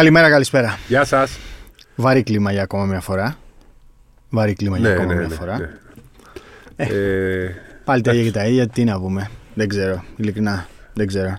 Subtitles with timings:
[0.00, 0.78] Καλημέρα, καλησπέρα.
[0.88, 1.38] Γεια σας.
[1.96, 3.36] Βαρύ κλίμα για ακόμα μια φορά.
[4.30, 5.58] Βαρύ κλίμα για Ναι, ακόμα ναι, μια ναι, φορά.
[5.58, 6.84] ναι.
[6.84, 9.30] Ε, Πάλι τα ίδια και τα ίδια, τι να πούμε.
[9.54, 10.66] Δεν ξέρω, ειλικρινά.
[10.92, 11.36] Δεν ξέρω.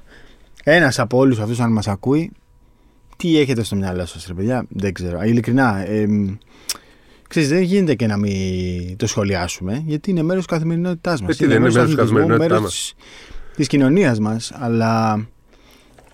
[0.63, 2.31] Ένας από όλους αυτούς, αν μας ακούει,
[3.17, 5.23] τι έχετε στο μυαλό σας, ρε παιδιά, δεν ξέρω.
[5.23, 5.87] Ειλικρινά.
[5.87, 6.37] Ε, μ,
[7.27, 11.29] ξέρεις, δεν γίνεται και να μην το σχολιάσουμε, γιατί είναι μέρος της καθημερινότητάς μας.
[11.29, 12.95] Ε, τι δεν είναι μέρος της καθημερινότητάς μας.
[13.55, 14.51] της κοινωνίας μας.
[14.55, 15.25] Αλλά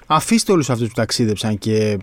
[0.05, 1.97] αφήστε όλους αυτούς που ταξίδεψαν και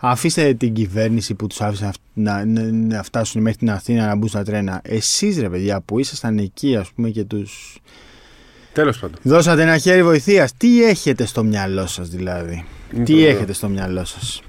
[0.00, 4.16] αφήστε την κυβέρνηση που τους άφησε να, να, να, να φτάσουν μέχρι την Αθήνα να
[4.16, 4.80] μπουν στα τρένα.
[4.84, 7.78] Εσείς, ρε παιδιά, που ήσασταν εκεί, ας πούμε, και τους
[8.72, 9.18] Τέλος πάντων.
[9.22, 10.52] δώσατε ένα χέρι βοηθείας.
[10.56, 14.42] Τι έχετε στο μυαλό σας, δηλαδή; Είναι Τι το- έχετε στο μυαλό σας;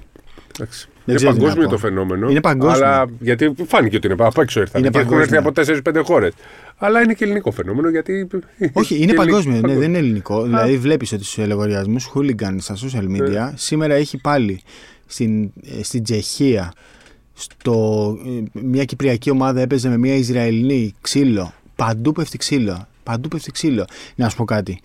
[0.54, 0.88] Εντάξει.
[1.12, 1.70] Δεν Είναι ξέρω τι να παγκόσμιο πω.
[1.72, 2.30] το φαινόμενο.
[2.30, 2.86] Είναι παγκόσμιο.
[2.86, 4.80] Αλλά γιατί φάνηκε ότι είναι από έξω ήρθαν.
[4.80, 5.78] Είναι και έχουν έρθει παγκόσμιο.
[5.82, 6.32] από 4-5 χώρες.
[6.76, 8.26] Αλλά είναι και ελληνικό φαινόμενο γιατί.
[8.72, 9.80] Όχι, είναι και παγκόσμιο, ναι, παγκόσμιο.
[9.80, 10.42] δεν είναι ελληνικό.
[10.42, 13.52] Δηλαδή, βλέπεις ότι στους λογαριασμούς hooligan στα social media Ναι.
[13.54, 14.60] σήμερα έχει πάλι
[15.06, 16.72] στην, ε, στην Τσεχία.
[17.34, 18.16] Στο,
[18.54, 21.52] ε, μια κυπριακή ομάδα έπαιζε με μια Ισραηλινή ξύλο.
[21.76, 22.86] Παντού πέφτει ξύλο.
[23.02, 23.84] Παντού πέφτει ξύλο.
[24.14, 24.80] Να σου πω κάτι.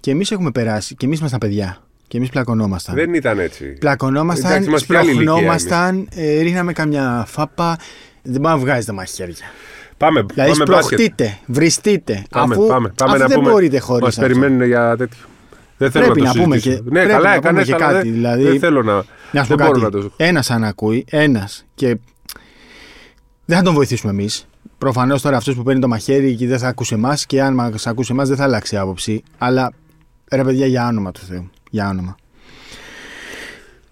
[0.00, 1.82] Και εμείς έχουμε περάσει, και εμείς ήμασταν παιδιά.
[2.08, 2.94] Και εμείς πλακωνόμασταν.
[2.94, 3.64] Δεν ήταν έτσι.
[3.64, 7.76] Πλακωνόμασταν, Εντάξει, είμαστε και άλλη ηλικία σπροχνόμασταν, ε, ρίχναμε καμιά φάπα.
[8.22, 9.34] Δεν μπορεί να βγάζετε μαχαίρια.
[9.96, 10.84] Πάμε, Δηλαδή, πάμε μπάσκετ.
[10.84, 12.24] σπροχτείτε, βριστείτε.
[12.30, 13.50] Πάμε, αφού πάμε, πάμε αφού να δεν πούμε.
[13.50, 15.18] μπορείτε χωρίς Μας περιμένουν για τέτοιο.
[15.76, 16.82] Δεν θέλω Πρέπει να, το να πούμε συζητήσω.
[16.82, 17.50] και- Ναι, πρέπει καλά να έκανε.
[17.52, 18.94] πούμε και αλλά κάτι, δεν, δηλαδή- δεν θέλω να.
[19.32, 19.96] Να σου πω δεν μπορώ κάτι.
[19.96, 20.10] να το.
[20.16, 21.96] Ένας αν ακούει, ένας και
[23.44, 24.46] δεν θα τον βοηθήσουμε εμείς.
[24.78, 27.86] Προφανώς τώρα αυτός που παίρνει το μαχαίρι και δεν θα ακούσει εμάς και αν μας
[27.86, 29.22] ακούσει εμάς δεν θα αλλάξει άποψη.
[29.38, 29.72] Αλλά
[30.32, 31.50] ρε παιδιά, για όνομα του Θεού.
[31.70, 32.16] Για όνομα.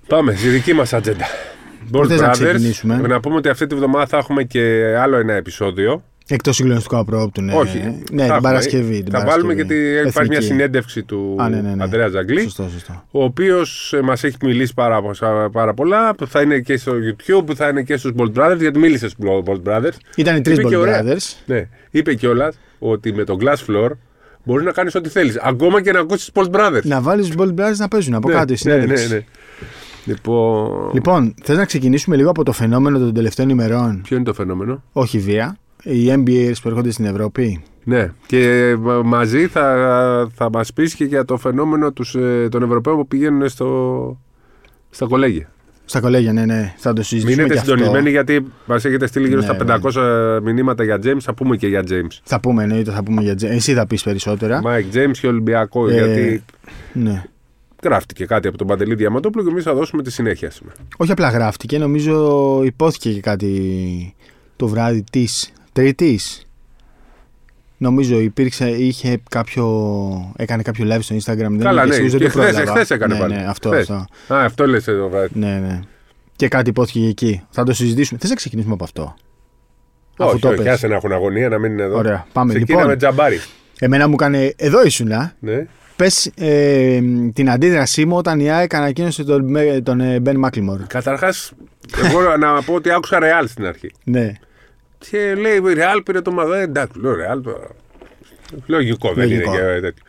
[0.06, 1.24] Πάμε στη δική μας ατζέντα.
[1.90, 2.32] Πού Bold θες να Brothers.
[2.32, 6.02] ξεκινήσουμε; Να πούμε ότι αυτή τη βδομάδα θα έχουμε και άλλο ένα επεισόδιο.
[6.28, 7.54] Εκτός συγκλονιστικού απρόπτου, ναι.
[7.54, 7.78] Όχι.
[7.78, 8.40] Ναι, θα την έχουμε.
[8.40, 9.02] Παρασκευή.
[9.02, 10.08] Την θα βάλουμε γιατί Παρασκευή.
[10.08, 10.54] υπάρχει μια Εθνική.
[10.54, 11.82] συνέντευξη του Α, ναι, ναι, ναι.
[11.82, 12.40] Ανδρέας Ζαγκλή.
[12.40, 13.04] Σωστό, σωστό.
[13.10, 15.00] Ο οποίος μας έχει μιλήσει πάρα,
[15.52, 16.14] πάρα πολλά.
[16.14, 19.08] που Θα είναι και στο YouTube, που θα είναι και στους Bold Brothers, γιατί μίλησε
[19.08, 19.92] στους Bold Brothers.
[20.16, 21.02] Ήταν οι τρεις Είπε και Bold ωραία.
[21.04, 21.32] Brothers.
[21.46, 21.68] Ναι.
[21.90, 23.90] Είπε κιόλας ότι με τον Glass Floor
[24.46, 25.38] μπορείς να κάνεις ό,τι θέλεις.
[25.42, 26.82] Ακόμα και να ακούσεις Bold Brothers.
[26.82, 28.52] Να βάλεις του Bold Brothers να παίζουν από Ναι, κάτω.
[28.52, 29.12] η ναι, ναι, συνέντευξη.
[29.14, 29.24] ναι.
[30.04, 34.34] Λοιπόν, Λοιπόν, θες να ξεκινήσουμε λίγο από το φαινόμενο των τελευταίων ημερών; ποιο είναι το
[34.34, 35.56] φαινόμενο; Όχι βία.
[35.82, 37.62] Οι NBA που έρχονται στην Ευρώπη.
[37.84, 42.62] Ναι, και μα- μαζί θα, θα μας πεις και για το φαινόμενο τους, ε, των
[42.62, 44.20] Ευρωπαίων που πηγαίνουν στο,
[44.90, 45.50] στα κολέγια.
[45.88, 46.74] Στα κολέγια, ναι, ναι.
[46.76, 47.70] Θα το συζητήσουμε Μείνετε και αυτό.
[47.72, 49.80] συντονισμένοι γιατί μας έχετε στείλει γύρω Ναι, στα
[50.36, 52.18] 500 μηνύματα για James, θα πούμε και για James.
[52.22, 54.60] Θα πούμε, εννοείται, θα πούμε για Τζέ- Εσύ θα πεις περισσότερα.
[54.64, 56.44] Mike James και Ολυμπιακό, Ε, γιατί
[56.92, 57.24] Ναι.
[57.82, 60.76] γράφτηκε κάτι από τον Παντελή Διαμαντόπουλο και εμείς θα δώσουμε τη συνέχεια σήμερα.
[60.96, 64.14] Όχι απλά γράφτηκε, νομίζω υπόθηκε και κάτι
[64.56, 66.45] το βράδυ της Τρίτης.
[67.78, 70.34] Νομίζω υπήρξε, είχε κάποιο.
[70.36, 71.36] έκανε κάποιο live στο Instagram.
[71.36, 72.72] Δεν Καλά, είμαι ναι, σίγουρος, δεν και το χθες, πρόλαβα.
[72.72, 73.34] χθες έκανε ναι, πάλι.
[73.34, 73.90] Ναι, αυτό, Χθες.
[73.90, 74.34] αυτό.
[74.34, 75.38] Α, αυτό λες εδώ βράδυ.
[75.38, 75.80] Ναι, ναι.
[76.36, 77.42] Και κάτι υπόθηκε και εκεί.
[77.50, 78.18] Θα το συζητήσουμε.
[78.20, 79.14] Θες να ξεκινήσουμε από αυτό;
[80.16, 80.66] Αφού όχι, το όχι, πες.
[80.72, 81.96] άσε να έχουν αγωνία να μείνουν εδώ.
[81.96, 82.54] Ωραία, πάμε.
[82.54, 82.92] Ξεκίνα Λοιπόν.
[82.92, 83.40] με τζαμπάρι.
[83.78, 84.52] Εμένα μου έκανε.
[84.56, 85.08] Εδώ ήσουν,
[85.38, 85.66] Ναι.
[85.96, 87.00] Πες ε,
[87.32, 90.80] την αντίδρασή μου όταν η ΑΕΚ ανακοίνωσε τον, Μπε- τον ε, Μπεν Μάκλιμορ.
[90.86, 91.52] Καταρχάς,
[92.04, 93.90] εγώ να πω ότι άκουσα Ρεάλ στην αρχή.
[94.04, 94.32] Ναι.
[95.10, 96.52] Και λέει η Ρεάλ πήρε το μαδό.
[96.52, 97.66] Εντάξει, λέω Ρεάλ τώρα.
[98.66, 99.50] Λογικό δεν Λογικό.
[99.52, 100.02] είναι και τέτοιο.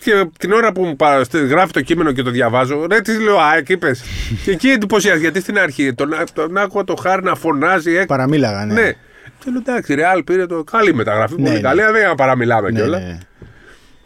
[0.00, 3.22] Και την ώρα που μου παρα- στε- γράφει το κείμενο και το διαβάζω, ρε τι
[3.22, 4.02] λέω, ΑΕΚ είπες.
[4.44, 7.96] και εκεί εντυπωσιάζει, γιατί στην αρχή τον, τον άκουγα το χάρη να φωνάζει.
[7.96, 8.06] Έκ...
[8.06, 8.72] Παραμίλαγα, ναι.
[8.74, 8.92] Ναι.
[9.38, 10.64] Και λέω εντάξει, η Ρεάλ πήρε το.
[10.64, 11.60] Καλή μεταγραφή, Ναι, πολύ ναι.
[11.60, 12.98] καλή, αλλά δεν παραμιλάμε ναι, κιόλα.
[12.98, 13.18] ναι.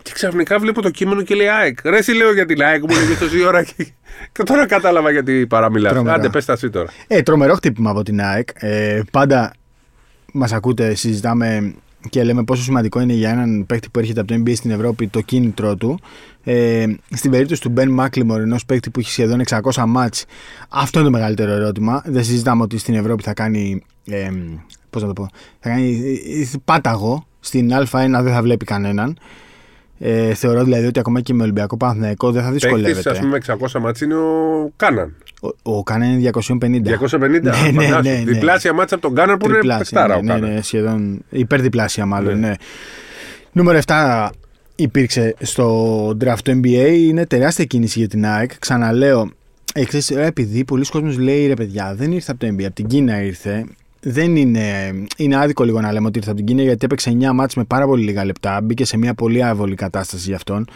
[0.03, 1.79] Και ξαφνικά βλέπω το κείμενο και λέει ΑΕΚ.
[1.85, 3.87] Ρε, εσύ λέω για την ΑΕΚ μου λέγε τόση ώρα και,
[4.33, 5.93] και τώρα κατάλαβα γιατί παραμιλάς.
[5.93, 6.17] Τρομερά.
[6.17, 6.89] Άντε, πες τα εσύ τώρα.
[7.07, 8.49] Ε, τρομερό χτύπημα από την ΑΕΚ.
[8.55, 9.53] Ε, πάντα
[10.33, 11.75] μας ακούτε, συζητάμε
[12.11, 15.09] και λέμε πόσο σημαντικό είναι για έναν παίκτη που έρχεται από το NBA στην Ευρώπη
[15.09, 16.01] το κίνητρό του.
[16.45, 20.25] Ε, στην περίπτωση του Ben McLemore, ενός παίκτη που έχει σχεδόν 600 μάτς,
[20.69, 22.03] αυτό είναι το μεγαλύτερο ερώτημα.
[22.07, 23.83] Δεν συζητάμε ότι στην Ευρώπη θα κάνει.
[24.05, 24.31] Ε,
[24.91, 25.29] πώς να το πω.
[25.61, 26.01] Θα κάνει
[26.41, 27.27] ε, πάταγο.
[27.41, 29.19] Στην Α1 δεν θα βλέπει κανέναν.
[29.99, 33.11] Ε, θεωρώ δηλαδή ότι ακόμα και με Ολυμπιακό Παναθηναϊκό δεν θα Παίκτης, δυσκολεύεται.
[33.11, 33.39] ας πούμε,
[33.77, 35.15] 600 μάτς είναι ο Κάναν.
[35.63, 36.41] Ο, ο Κάναν είναι 250.
[36.61, 36.61] 250.
[36.61, 38.03] Ναι, ναι, φαντάσου.
[38.03, 38.23] ναι, ναι.
[38.33, 40.55] Διπλάσια μάτσα από τον Κάναν που είναι Τριπλάσια, παιχτάρα ο ναι, ναι, Κάναν.
[40.55, 42.47] ναι, σχεδόν υπερδιπλάσια μάλλον, Ναι.
[42.49, 42.55] ναι.
[43.53, 44.29] Νούμερο 7
[44.75, 48.59] υπήρξε στο draft του NBA, είναι τεράστια κίνηση για την ΑΕΚ.
[48.59, 49.31] Ξαναλέω,
[49.75, 52.75] ε, ξέρεις, ε, επειδή πολλοί κόσμος λέει ρε παιδιά, δεν ήρθε από το NBA, από
[52.75, 53.65] την Κίνα ήρθε.
[54.01, 57.31] Δεν είναι, είναι άδικο λίγο να λέμε ότι ήρθε από την Κίνα γιατί έπαιξε 9
[57.35, 58.61] μάτς με πάρα πολύ λίγα λεπτά.
[58.61, 60.67] Μπήκε σε μια πολύ άβολη κατάσταση για αυτόν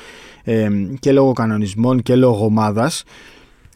[0.45, 3.05] ε, και λόγω κανονισμών και λόγω ομάδας.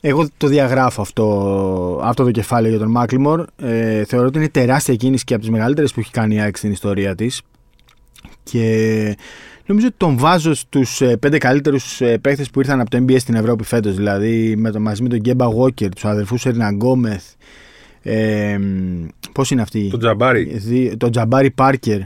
[0.01, 3.45] Εγώ το διαγράφω αυτό, αυτό το κεφάλαιο για τον Μάκλιμορ.
[3.57, 6.57] Ε, θεωρώ ότι είναι τεράστια κίνηση και από τις μεγαλύτερες που έχει κάνει η ΑΕΚ
[6.57, 7.43] στην ιστορία της.
[8.43, 9.17] Και
[9.67, 13.65] νομίζω ότι τον βάζω στους πέντε καλύτερους παίχτε που ήρθαν από το NBA στην Ευρώπη
[13.65, 13.95] φέτος.
[13.97, 17.25] Δηλαδή με το, μαζί με τον Γκέμπα Walker, τους αδερφούς Ερνα Γκόμεθ.
[18.07, 18.59] Ε,
[19.33, 19.89] Πώς είναι αυτοί.
[19.91, 20.45] Τον Τζαμπάρι.
[20.45, 22.01] Δι- τον Τζαμπάρι Πάρκερ.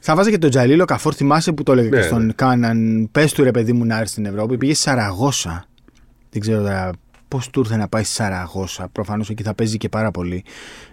[0.00, 1.12] Θα βάζα και τον Τζαλίλο Καφόρ.
[1.16, 2.32] Θυμάσαι που το έλεγα Ναι, και στον ναι.
[2.32, 3.08] Κάναν.
[3.12, 4.56] Πες του ρε παιδί μου να έρθει στην Ευρώπη.
[4.56, 5.64] Πήγε στη Σαραγώσα.
[6.30, 6.90] Δεν ξέρω τώρα
[7.28, 8.88] πώς του ήρθε να πάει στη Σαραγώσα.
[8.92, 10.44] Προφανώς εκεί θα παίζει και πάρα πολύ.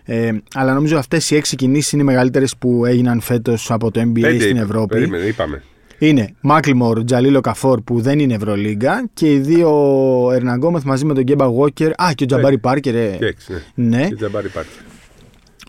[0.03, 4.01] Ε, αλλά νομίζω αυτές οι έξι κινήσεις είναι οι μεγαλύτερες που έγιναν φέτος από το
[4.01, 4.61] NBA Πέντε στην είπα.
[4.65, 4.93] Ευρώπη.
[4.93, 5.63] Περίμενε, είπαμε.
[5.99, 9.69] Είναι Μάκλιμορ, Τζαλίλ Οκαφόρ που δεν είναι Ευρωλίγκα και οι δύο
[10.33, 11.91] Ερναγκόμεθ μαζί με τον Κέμπα Walker.
[11.95, 12.95] Α, και ο Τζαμπάρι Πάρκερ.
[12.95, 13.15] ε.
[13.19, 13.97] Και έξι, ναι.
[13.97, 14.07] Ναι.
[14.07, 14.69] Και Τζαμπάρι υπάρχει.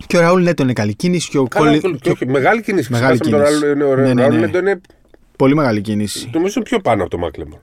[0.06, 1.28] Και ο Ραούλ Νέτο είναι καλή κίνηση.
[1.30, 2.92] Και ο Καλά, Κόλλι- και- και όχι, μεγάλη κίνηση.
[2.92, 3.74] Μεγάλη Ξεχάσαμε τον κίνηση.
[3.74, 4.40] Ραούλ- Ναι, Ο ναι, Ραούλ ναι.
[4.40, 4.80] Νέτο είναι
[5.36, 6.30] Πολύ μεγάλη κίνηση.
[6.32, 7.58] νομίζω πιο πάνω από το Μάκλεμορ.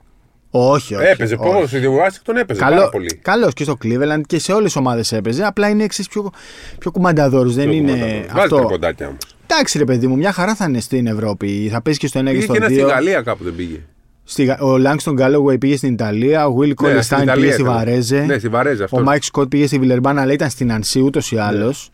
[0.50, 1.04] Όχι, όχι.
[1.06, 1.50] Έπαιζε όχι.
[1.52, 3.14] πώς, στη Ουάσιγκτον έπαιζε πάρα Καλό, πολύ.
[3.22, 5.44] καλός και στο Cleveland και σε όλες τις ομάδες έπαιζε.
[5.44, 6.30] Απλά είναι εξής πιο,
[6.78, 7.54] πιο κουμανταδόρος.
[7.54, 8.26] Δεν Πιο είναι κουμανταδόρος.
[8.26, 8.56] Βάζει αυτό.
[8.56, 9.33] τρεποντάκια όμως.
[9.46, 11.68] Εντάξει, ρε παιδί μου, μια χαρά θα είναι στην Ευρώπη.
[11.72, 12.86] Θα παίζει και στο 1 και Πήγε στο και ένα στη 2.
[12.88, 13.80] Γαλλία κάπου δεν πήγε.
[14.24, 16.46] Στη Γα- ο Λάγκστον Γκάλογουεϊ πήγε στην Ιταλία.
[16.46, 17.74] Ο Will Ναι, στην Κόλεστάιν Ιταλία πήγε στη ήταν.
[17.74, 18.20] Βαρέζε.
[18.20, 19.00] Ναι, στη Βαρέζε αυτός.
[19.00, 21.90] Ο Μάικ Σκοτ πήγε στη Βιλερμπάν, αλλά ήταν στην Ανσί ούτως ή άλλως.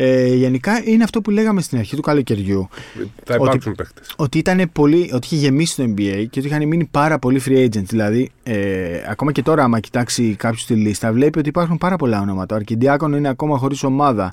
[0.00, 2.68] Ε, γενικά είναι αυτό που λέγαμε στην αρχή του καλοκαιριού.
[3.24, 4.00] Θα υπάρξουν παίχτες.
[4.16, 7.64] Ότι, ήταν πολύ, ότι είχε γεμίσει το NBA και ότι είχαν μείνει πάρα πολλοί free
[7.64, 7.82] agents.
[7.82, 8.56] Δηλαδή, ε,
[9.10, 12.54] ακόμα και τώρα, άμα κοιτάξει κάποιος τη λίστα, βλέπει ότι υπάρχουν πάρα πολλά ονόματα.
[12.54, 14.32] Ο Αρκιντιάκονο είναι ακόμα χωρίς ομάδα.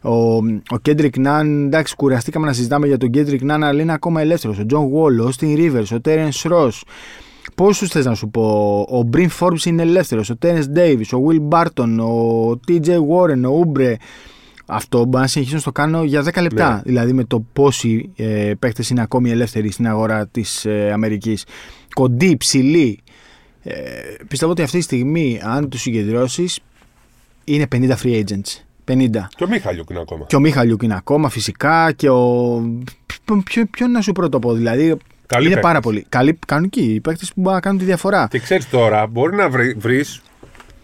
[0.00, 0.34] Ο,
[0.70, 4.58] ο Κέντρικ Ναν, εντάξει, κουραστήκαμε να συζητάμε για τον Κέντρικ Ναν, αλλά είναι ακόμα ελεύθερος.
[4.58, 6.84] Ο Τζον Βόλ, ο Όστιν Ρίβερς, ο Τέρενς Ρος.
[7.54, 11.40] Πόσους θες να σου πω, ο Μπριν Φόρμπς είναι ελεύθερος, ο Τέρενς Ντέιβις, ο Will
[11.40, 13.96] Μπάρτον, ο TJ Warren, ο Ούμπρε.
[14.66, 16.74] Αυτό μπορεί να συνεχίσω να το κάνω για 10 λεπτά.
[16.74, 16.80] Ναι.
[16.84, 21.44] Δηλαδή με το πόσοι ε, παίχτες είναι ακόμη ελεύθεροι στην αγορά της ε, Αμερικής.
[21.94, 23.02] Κοντή, ψηλή.
[23.62, 23.72] Ε,
[24.28, 26.58] πιστεύω ότι αυτή τη στιγμή, αν τους συγκεντρώσεις,
[27.44, 28.60] είναι 50 free agents.
[28.88, 29.08] 50.
[29.36, 30.24] Και ο Μίχαλιουκ είναι ακόμα.
[30.28, 32.60] Και ο Μίχαλιουκ είναι ακόμα φυσικά και ο.
[33.06, 34.96] Ποιο, ποιο, ποιον να σου πρώτο πω, δηλαδή.
[35.26, 35.70] Καλοί είναι παίκτες.
[35.70, 36.06] πάρα πολύ.
[36.08, 36.80] Καλοί, κανονικοί.
[36.94, 38.28] Οι παίχτε που μπορούν να κάνουν τη διαφορά.
[38.30, 40.20] Και ξέρεις τώρα, μπορεί να βρεις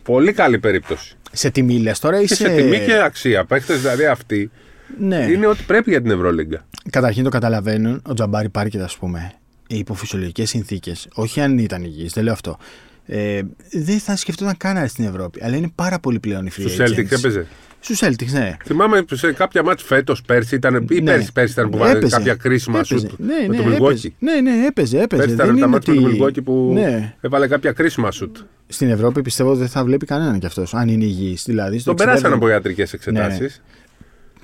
[0.02, 1.16] πολύ καλή περίπτωση.
[1.32, 3.44] Σε τιμή λες τώρα ή Και σε τιμή και αξία.
[3.44, 4.50] Παίχτες δηλαδή αυτοί
[4.98, 5.16] Ναι.
[5.16, 6.64] είναι ό,τι πρέπει για την Ευρωλίγκα.
[6.90, 8.02] Καταρχήν το καταλαβαίνουν.
[8.08, 9.32] Ο Τζαμπάρι Πάρκετ, ας πούμε,
[9.66, 12.58] υπό φυσιολογικέ συνθήκες, όχι αν ήταν υγιής, δεν λέω αυτό.
[13.06, 13.40] Ε,
[13.70, 15.40] δεν θα σκεφτόταν καν να έρθει στην Ευρώπη.
[15.44, 16.98] Αλλά είναι πάρα πολύ πλέον οι free Στους agents.
[16.98, 17.46] Celtics έπαιζε.
[17.84, 18.56] Στους Celtics, ναι.
[18.64, 20.86] Θυμάμαι σε κάποια μάτς φέτος πέρσι ήταν.
[20.90, 21.02] ή Ναι.
[21.12, 22.16] πέρσι, πέρσι ήταν που βάλε Έπαιζε.
[22.16, 22.98] κάποια κρίσιμα Έπαιζε.
[23.08, 23.20] σουτ.
[23.20, 23.88] Ναι, με ναι, το Milwaukee.
[23.90, 24.12] έπαιζε.
[24.18, 25.00] Ναι, ναι, έπαιζε.
[25.00, 25.06] έπαιζε.
[25.22, 27.14] Πέρσι δεν ήταν τα είναι μάτια με το ότι- Milwaukee που Ναι.
[27.20, 28.36] έβαλε κάποια κρίσιμα σουτ.
[28.68, 30.74] Στην Ευρώπη πιστεύω ότι δεν θα βλέπει κανέναν κι αυτός.
[30.74, 31.42] Αν είναι υγιής.
[31.46, 33.62] Δηλαδή, στο Τον περάσαν 60 από ιατρικές εξετάσεις.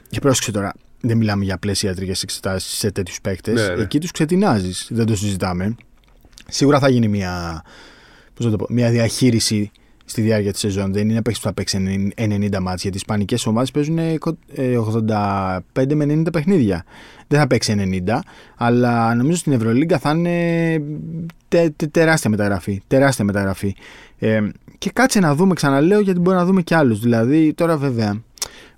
[0.08, 3.69] Και πρόσεξε τώρα, δεν μιλάμε για πλαίσια ιατρικές εξετάσεις σε τέτοιους παίκτες.
[3.69, 3.82] Ναι, ναι.
[3.82, 4.87] Εκεί τους ξετινάζεις.
[4.91, 5.75] Δεν το συζητάμε.
[6.49, 7.62] Σίγουρα θα γίνει μια,
[8.34, 9.70] πώς να το πω, μια διαχείριση
[10.08, 10.93] στη διάρκεια της σεζόν.
[10.93, 14.38] Δεν είναι παίκτη που θα παίξει 90 μάτς γιατί οι Ισπανικές ομάδες παίζουν ε, κο-
[14.55, 16.84] ε, 85 με 90 παιχνίδια.
[17.28, 18.19] Δεν θα παίξει 90,
[18.56, 20.78] αλλά νομίζω στην Ευρωλίγκα θα είναι
[21.49, 22.81] τε- τε- τεράστια μεταγραφή.
[22.87, 23.75] Τεράστια μεταγραφή.
[24.19, 27.00] Ε, και κάτσε να δούμε, ξαναλέω, γιατί μπορεί να δούμε και άλλους.
[27.00, 28.22] Δηλαδή, τώρα βέβαια,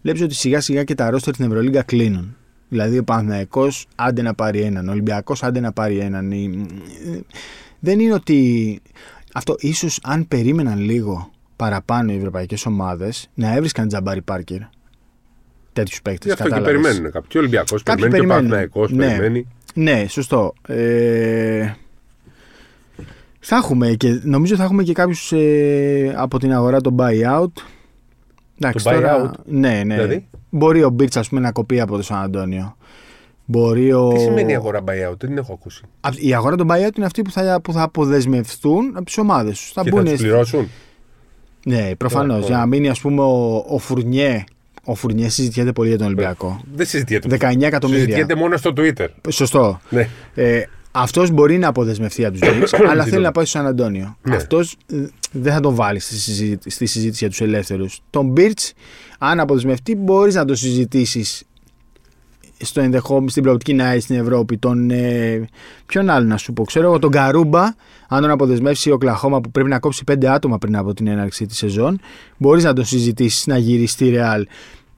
[0.03, 2.37] βλέπεις ότι σιγά σιγά και τα ρόστερ στην Ευρωλίγκα κλείνουν.
[2.69, 6.31] Δηλαδή, ο Παναθηναϊκός άντε να πάρει έναν, ο Ολυμπιακός άντε να πάρει έναν.
[6.31, 6.67] Η-
[7.81, 8.81] Δεν είναι ότι.
[9.33, 14.59] Αυτό ίσως αν περίμεναν λίγο παραπάνω οι ευρωπαϊκές ομάδες να έβρισκαν Τζαμπάρι Πάρκερ.
[15.73, 16.27] Τέτοιους παίκτες.
[16.35, 17.29] Γι' αυτό και περιμένουν κάποιοι.
[17.29, 18.29] Και ο Ολυμπιακό περιμένει, και ο περιμένουν.
[18.29, 19.07] Παναθηναϊκός Ναι.
[19.07, 19.47] περιμένει.
[19.75, 20.53] Ναι, σωστό.
[20.67, 21.73] Ε,
[23.41, 27.63] θα έχουμε και νομίζω θα έχουμε και κάποιους ε, από την αγορά το buyout.
[28.59, 29.35] Εντάξει, Το τώρα, buyout?
[29.45, 29.95] ναι, ναι.
[29.95, 32.77] Δηλαδή; Μπορεί ο Μπίρτς ας πούμε, να κοπεί από το Σαν Αντώνιο.
[33.51, 34.09] Μπορεί ο...
[34.09, 35.83] Τι σημαίνει η αγορά buyout, δεν την έχω ακούσει.
[36.01, 39.59] Α- Η αγορά των buyout είναι αυτοί που θα, που θα αποδεσμευθούν από τις ομάδες
[39.59, 39.73] τους.
[39.73, 40.11] Θα Και θα μπουν.
[40.11, 40.69] του πληρώσουν;
[41.67, 42.37] Ναι, προφανώς.
[42.37, 44.45] Ωραία, Για να μείνει, ας πούμε, ο, ο Φουρνιέ.
[44.85, 46.61] Ο Φουρνιέ συζητιέται πολύ για τον Ολυμπιακό.
[46.75, 47.37] Δεν συζητιέται.
[47.41, 48.05] 19 εκατομμύρια.
[48.05, 49.07] Συζητιέται μόνο στο Twitter.
[49.29, 49.81] Σωστό.
[49.89, 50.09] Ναι.
[50.35, 54.17] Ε, αυτός μπορεί να αποδεσμευτεί από τους Knicks, αλλά θέλει να πάει στο Σαν Αντώνιο.
[54.23, 54.37] Ναι.
[54.37, 54.77] Αυτός
[55.33, 58.01] δεν θα τον βάλει στη συζήτηση, στη συζήτηση για τους ελεύθερους.
[58.11, 58.59] Τον Μπίρτ,
[59.19, 61.43] αν αποδεσμευτεί, μπορείς να το συζητήσεις
[62.61, 64.59] στο ενδεχόμενο, στην προοπτική να έρθει στην Ευρώπη.
[64.59, 65.49] Τον, ε,
[65.87, 67.63] ποιον άλλο να σου πω, ξέρω εγώ, τον Καρούμπα,
[68.09, 71.47] αν τον αποδεσμεύσει ο Κλαχώμα που πρέπει να κόψει πέντε άτομα πριν από την έναρξη
[71.47, 72.01] της σεζόν,
[72.37, 74.47] μπορείς να τον συζητήσεις να γυρίσεις στη Ρεάλ.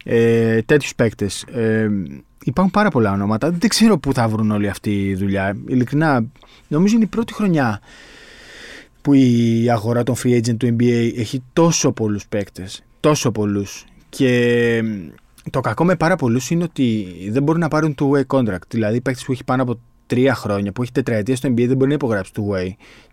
[0.04, 1.42] Ε, Τέτοιους παίκτες.
[1.42, 1.88] Ε,
[2.44, 3.50] υπάρχουν πάρα πολλά ονόματα.
[3.50, 5.56] Δεν ξέρω πού θα βρουν όλη αυτή η δουλειά.
[5.66, 6.24] Ειλικρινά,
[6.68, 7.80] νομίζω είναι η πρώτη χρονιά
[9.02, 12.82] που η αγορά των free agent του NBA έχει τόσο πολλούς παίκτες.
[13.00, 13.84] Τόσο πολλούς.
[14.08, 14.82] Και
[15.50, 18.68] το κακό με πάρα πολλούς είναι ότι δεν μπορούν να πάρουν two-way contract.
[18.68, 21.88] Δηλαδή, παίκτες που έχει πάνω από τρία χρόνια, που έχει τετραετία στο NBA, δεν μπορεί
[21.88, 22.68] να υπογράψει two-way.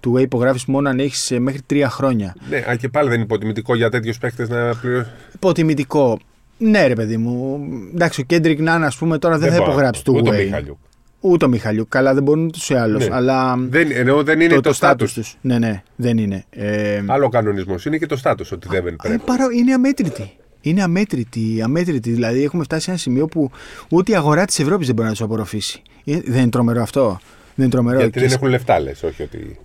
[0.08, 2.36] Two-way υπογράφεις μόνο αν έχεις μέχρι τρία χρόνια.
[2.50, 5.12] Ναι, αν και πάλι δεν είναι υποτιμητικό για τέτοιους παίχτε να πληρώσουν.
[5.34, 6.20] Υποτιμητικό.
[6.58, 7.68] Ναι, ρε παιδί μου.
[7.94, 9.72] Εντάξει, ο Κέντρικ Νάν, ας πούμε, τώρα δεν, θα μπορώ.
[9.72, 10.44] υπογράψει Ούτε ο two-way.
[10.44, 10.78] Μιχαλιούκ.
[11.20, 11.90] Ούτε ο Μιχαλιούκ.
[11.90, 13.08] Καλά, δεν μπορούν ούτως ή άλλως.
[13.08, 13.16] Ναι.
[13.16, 13.56] Αλλά.
[13.70, 15.14] Δεν, ενώ δεν είναι το, στάτου.
[15.14, 15.38] τους.
[15.42, 16.46] Ναι, ναι, δεν είναι.
[16.50, 17.86] Ε, Άλλο κανονισμός.
[17.86, 19.24] Είναι και το στάτου ότι δεν ε, πρέπει.
[19.26, 20.32] παρά, είναι αμέτρητη.
[20.62, 22.12] Είναι αμέτρητη, αμέτρητη.
[22.12, 23.52] Δηλαδή, έχουμε φτάσει σε ένα σημείο που
[23.90, 25.82] ούτε η αγορά της Ευρώπης δεν μπορεί να του απορροφήσει.
[26.06, 27.20] Ε, Δεν είναι τρομερό αυτό.
[27.56, 27.98] Δεν είναι τρομερό.
[28.00, 29.04] Γιατί Και δεν σ- έχουν λεφτά, λες.
[29.04, 29.60] Όχι ότι.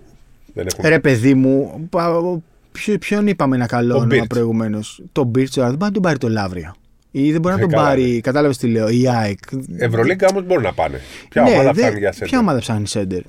[0.53, 0.89] Δεν έχουν.
[0.89, 4.27] Ρε παιδί μου, πα- ποιο- ποιον είπαμε ένα καλό Ο όνομα Birch.
[4.27, 6.75] προηγουμένως; Το Μπίρτσο, δεν μπορεί να τον πάρει το Λαύριο.
[7.11, 9.39] Ή δεν μπορεί να Ε, τον καλά, πάρει, κατάλαβες τι λέω, η ΑΕΚ.
[9.77, 10.99] Ευρωλίγκα όμως μπορούν να πάνε.
[11.29, 12.25] Ποια Ναι, ομάδα δεν- φτάνει για σένα.
[12.29, 13.21] Ποια ομάδα ψάχνει σέντερ.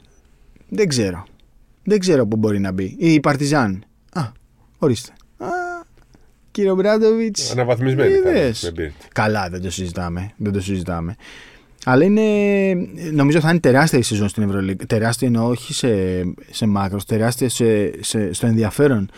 [0.69, 1.27] Δεν ξέρω.
[1.85, 2.95] Δεν ξέρω πού μπορεί να μπει.
[2.99, 3.85] Ή η Παρτιζάν.
[4.13, 4.23] Α,
[4.79, 5.13] ορίστε.
[6.57, 7.51] Α, κύριο Μπράντοβιτς.
[7.51, 8.93] Αναβαθμισμένη θα είναι, με Μπίρτ.
[9.13, 10.31] Καλά, δεν το συζητάμε.
[10.37, 11.17] Δεν το συζητάμε.
[11.85, 12.23] Αλλά είναι.
[13.13, 14.87] Νομίζω θα είναι τεράστια η σεζόν στην Ευρωλίγα.
[14.87, 15.89] Τεράστια εννοώ όχι σε,
[16.51, 19.11] σε μάκρος, τεράστια σε, σε, στο ενδιαφέρον.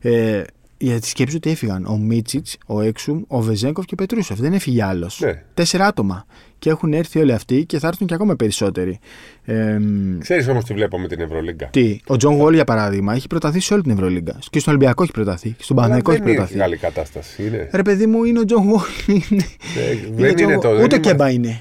[0.00, 0.42] Ε,
[0.78, 4.38] γιατί σκέψου ότι έφυγαν ο Μίτσιτς, ο Έξουμ, ο Βεζέγκοφ και ο Πετρούσεφ.
[4.40, 5.20] Δεν έφυγε άλλος.
[5.20, 5.42] Ναι.
[5.54, 6.26] Τέσσερα άτομα.
[6.58, 8.98] Και έχουν έρθει όλοι αυτοί και θα έρθουν και ακόμα περισσότεροι.
[9.44, 9.78] Ε,
[10.18, 11.66] Ξέρεις όμως τι βλέπω με την Ευρωλίγκα.
[11.66, 14.38] τι, ο Τζον Γουόλ για παράδειγμα έχει προταθεί σε όλη την Ευρωλίγκα.
[14.50, 15.50] Και στον Ολυμπιακό έχει προταθεί.
[15.50, 16.58] Και στον Παναθηναϊκό έχει δεν είναι προταθεί.
[16.58, 17.46] καλή κατάσταση.
[17.46, 17.68] Είναι.
[17.72, 18.80] Ρε παιδί μου, είναι ο Τζον Γουόλ.
[19.06, 19.44] Είναι,
[19.76, 20.60] Ε, είναι δεν Τζον είναι Wall.
[20.62, 20.74] το.
[20.74, 21.60] δεν Ούτε ο είναι- Κέμπα είναι.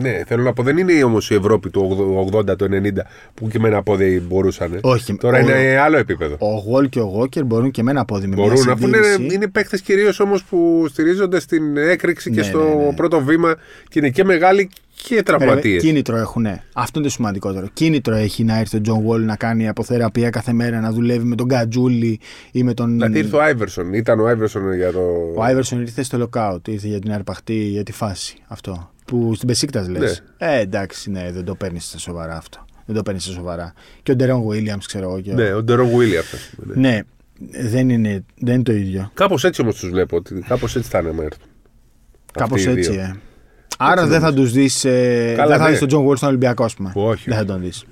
[0.00, 2.88] Ναι, θέλω να πω, δεν είναι όμως η Ευρώπη του 80, του 90
[3.34, 4.78] που και με ένα πόδι μπορούσαν.
[4.80, 5.16] Όχι.
[5.16, 6.36] Τώρα ο, είναι άλλο επίπεδο.
[6.38, 8.96] Ο Γουόλ και ο Γόκερ μπορούν και με ένα πόδι με Μπορούν, μια αφού είναι,
[9.02, 9.34] συντήρηση.
[9.34, 12.92] είναι παίχτε κυρίως όμως που στηρίζονται στην έκρηξη και Ναι, στο ναι, ναι.
[12.94, 13.54] πρώτο βήμα
[13.88, 14.68] και είναι και μεγάλοι
[15.08, 15.82] και Ρε, τραυματίες.
[15.82, 16.46] Κίνητρο έχουν.
[16.72, 17.66] Αυτό είναι το σημαντικότερο.
[17.72, 21.36] Κίνητρο έχει να έρθει ο Τζον Γουόλ να κάνει αποθεραπεία κάθε μέρα, να δουλεύει με
[21.36, 22.20] τον Κατζούλη
[22.52, 22.92] ή με τον.
[22.92, 23.92] Δηλαδή ήρθε ο Άιβερσον.
[23.94, 25.00] Ήταν ο Άιβερσον για το.
[25.36, 28.36] Ο Άιβερσον ήρθε στο lockout, ήρθε για την αρπαχτή, για τη φάση.
[28.46, 28.89] Αυτό.
[29.10, 30.22] Που στην Μπεσίκτας λες.
[30.38, 30.46] Ναι.
[30.54, 32.64] Ε, εντάξει, ναι, δεν το παίρνεις στα σοβαρά αυτό.
[32.86, 33.72] Δεν το παίρνεις στα σοβαρά.
[34.02, 35.20] Και ο Ντερόν Γουίλιαμς, ξέρω εγώ.
[35.20, 35.30] Και...
[35.30, 36.24] ο- Ναι, ο Ντερόν Γουίλιαμς.
[36.56, 36.74] Ναι.
[36.90, 37.00] ναι,
[37.68, 39.10] δεν είναι, δεν είναι το ίδιο.
[39.14, 40.16] Κάπως έτσι όμως τους βλέπω.
[40.16, 41.46] ότι Κάπως έτσι θα είναι άμα έρθουν.
[42.32, 43.00] Κάπως Αυτοί οι έτσι, δύο.
[43.00, 43.14] ε.
[43.78, 44.84] Άρα δεν θα τους δεις.
[44.84, 45.70] Ε, Καλά, δεν θα ναι.
[45.70, 46.92] δεις τον Τζον Γουόλ στον Ολυμπιακό, ας πούμε.
[46.94, 47.50] Όχι, Δεν θα όχι.
[47.50, 47.84] τον δεις.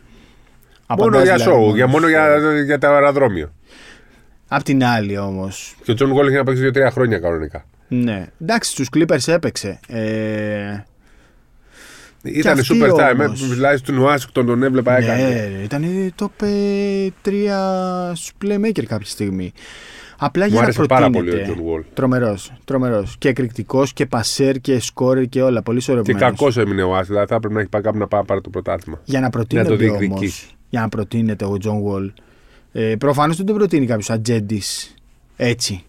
[0.99, 3.53] Μόνο για σόου, για, μόνο για, για το αεροδρόμιο.
[4.49, 5.77] Απ' την άλλη όμως.
[5.83, 7.65] Και ο Τζον Γουόλ έχει να παίξει 2-3 χρόνια κανονικά.
[7.89, 8.27] Ναι.
[8.43, 9.81] Εντάξει, στους Clippers έπαιξε.
[9.89, 10.85] Ε,
[12.23, 13.15] Ήταν αυτοί super time.
[13.27, 13.43] όμως.
[13.43, 15.23] ε, Δηλαδή στον Ουάσιγκτον τον έβλεπα έκανε.
[15.23, 16.45] ναι, ήταν top
[17.23, 19.53] 3 στους playmaker κάποια στιγμή.
[20.21, 21.51] Απλά Μου για να άρεσε πάρα πολύ προτείνεται.
[21.51, 21.85] ο Τζον Γουόλ.
[21.95, 22.53] Τρομερός.
[22.65, 23.17] Τρομερός.
[23.19, 25.63] Και εκρηκτικός και πασέρ και σκόρερ και όλα.
[25.63, 26.27] Πολύ Και ισορροπημένο.
[26.27, 27.07] κακός έμεινε ο άσος.
[27.07, 29.01] Δηλαδή θα έπρεπε να έχει πάει κάπου να πάει να πάρει το πρωτάθλημα.
[29.05, 29.99] Για να προτείνεται το όμως.
[29.99, 30.47] διεκδικήσει.
[30.69, 32.13] Για να προτείνεται ο Τζον Γουόλ.
[32.73, 34.95] Ε, Προφανώς δεν τον προτείνει κάποιος ατζέντης
[35.37, 35.83] έτσι.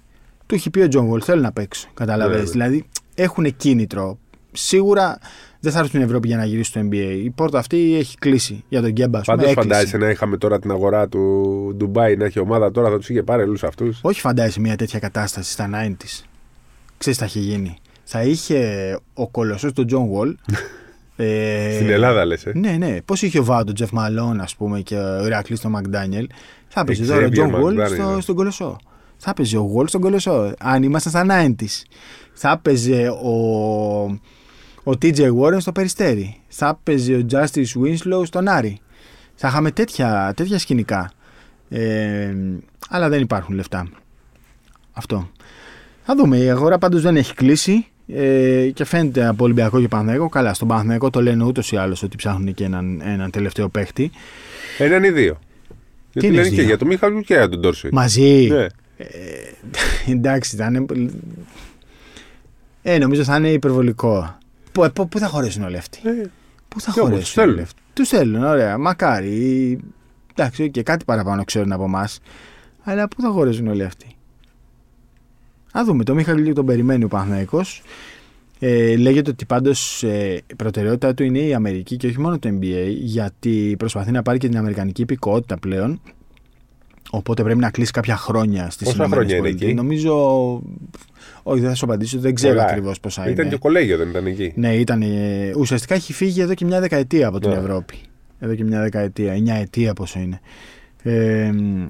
[0.45, 1.87] Του έχει πει ο Τζον Γουόλ: Θέλω να παίξω.
[1.93, 2.53] Καταλαβαίνεις.
[2.55, 2.69] Ναι, ναι.
[2.69, 4.17] Δηλαδή έχουν κίνητρο.
[4.51, 5.17] Σίγουρα
[5.59, 7.19] δεν θα έρθουν στην Ευρώπη για να γυρίσει στο NBA.
[7.23, 9.19] Η πόρτα αυτή έχει κλείσει για τον Κέμπα.
[9.19, 9.69] ας πούμε, Πάντως έκλεισε.
[9.69, 13.23] φαντάζεσαι να είχαμε τώρα την αγορά του Ντουμπάι να έχει ομάδα τώρα θα τους είχε
[13.23, 13.99] πάρει όλους αυτούς.
[14.01, 16.23] Όχι φαντάζεσαι μια τέτοια κατάσταση στα 90s.
[16.97, 17.77] Ξέρεις τι θα είχε γίνει.
[18.03, 18.59] Θα είχε
[19.13, 20.35] ο Κολοσσός τον Τζον Γουόλ.
[21.15, 22.45] ε, Στην Ελλάδα λες.
[22.45, 22.97] Ε; Ναι, ναι.
[23.05, 26.27] Πώς είχε ο ΒΑΟ τον Τζεφ Μαλόν, ας πούμε, και ο Ηρακλής τον McDaniel.
[26.67, 28.21] Θα παίζει Xavier τώρα ο Τζον Γουόλ McDaniel, στο, ναι.
[28.21, 28.77] στον Κολοσσό.
[29.17, 30.53] Θα παίζει ο Γουόλ στον Κολοσσό.
[30.59, 31.83] Αν ήμασταν στα 90s.
[32.33, 34.19] Θα παίζει ο,
[34.83, 36.35] ο TJ Warren στο Περιστέρι.
[36.47, 38.79] Θα παίζει ο Justice Winslow στον Άρη.
[39.35, 41.11] Θα είχαμε τέτοια, τέτοια σκηνικά.
[41.69, 42.33] Ε,
[42.89, 43.87] αλλά δεν υπάρχουν λεφτά.
[44.91, 45.29] Αυτό.
[46.03, 46.37] Θα δούμε.
[46.37, 50.29] Η αγορά πάντως δεν έχει κλείσει ε, και φαίνεται από Ολυμπιακό και Παναθηναϊκό.
[50.29, 54.11] Καλά, στον Παναθηναϊκό το λένε ούτως ή άλλως ότι ψάχνουν και έναν, έναν τελευταίο παίχτη.
[54.77, 55.39] Έναν ή δύο.
[56.11, 57.89] Γιατί είναι λένε δύο; και για τον Μίχαλου και για τον Τόρση.
[57.91, 58.47] Μαζί.
[58.47, 58.65] Ναι.
[60.13, 60.85] Εντάξει, θα είναι.
[62.81, 64.37] Ε, νομίζω θα είναι υπερβολικό.
[64.79, 66.11] Πού, πού, πού θα χωρέσουν όλοι αυτοί; Ε,
[66.67, 67.53] Πού θα και όμως, χωρέσουν τους θέλουν.
[67.53, 68.77] όλοι αυτοί; Τους θέλουν, ωραία.
[68.77, 69.79] Μακάρι.
[70.35, 72.19] Εντάξει, και κάτι παραπάνω ξέρουν από εμάς.
[72.83, 74.15] Αλλά πού θα χωρέσουν όλοι αυτοί;
[75.77, 76.03] Α δούμε.
[76.03, 77.81] Το Μιχαλή τον περιμένει ο Παναθηναϊκός.
[78.59, 82.49] Ε, λέγεται ότι πάντως ε, η προτεραιότητά του είναι η Αμερική και όχι μόνο το
[82.49, 86.01] NBA, γιατί προσπαθεί να πάρει και την Αμερικανική υπηκότητα πλέον.
[87.11, 90.13] Οπότε πρέπει να κλείσει κάποια χρόνια στις Πόσα χρόνια είναι εκεί; Νομίζω.
[91.43, 92.69] Όχι, δεν θα σου απαντήσω, δεν ξέρω πολλά, ε.
[92.69, 93.53] ακριβώς πόσα Ήταν είναι.
[93.53, 95.01] και κολέγιο, δεν ήταν εκεί; Ναι, ήταν.
[95.01, 95.07] ε,
[95.57, 97.55] Ουσιαστικά έχει φύγει εδώ και μια δεκαετία από την Ναι.
[97.55, 97.95] Ευρώπη.
[98.39, 100.39] Εδώ και μια δεκαετία, εννιά ετία πόσο είναι.
[101.03, 101.87] Ε, μ,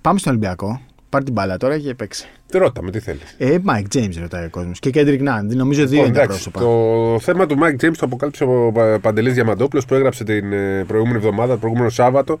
[0.00, 0.80] πάμε στον Ολυμπιακό.
[1.08, 2.26] Πάρ την μπάλα τώρα και παίξε.
[2.46, 3.34] Τι ρώτα με τι θέλεις.
[3.38, 4.78] Ε, Mike James ρωτάει ο κόσμος.
[4.78, 5.42] Και Kendrick Nunn.
[5.54, 6.60] Νομίζω δύο είναι τα πρόσωπα.
[6.60, 10.84] το θέμα του Mike James το αποκάλυψε ο Πα- Παντελής Διαμαντόπουλος που έγραψε την ε,
[10.86, 12.38] προηγούμενη εβδομάδα, το προηγούμενο Σάββατο ε,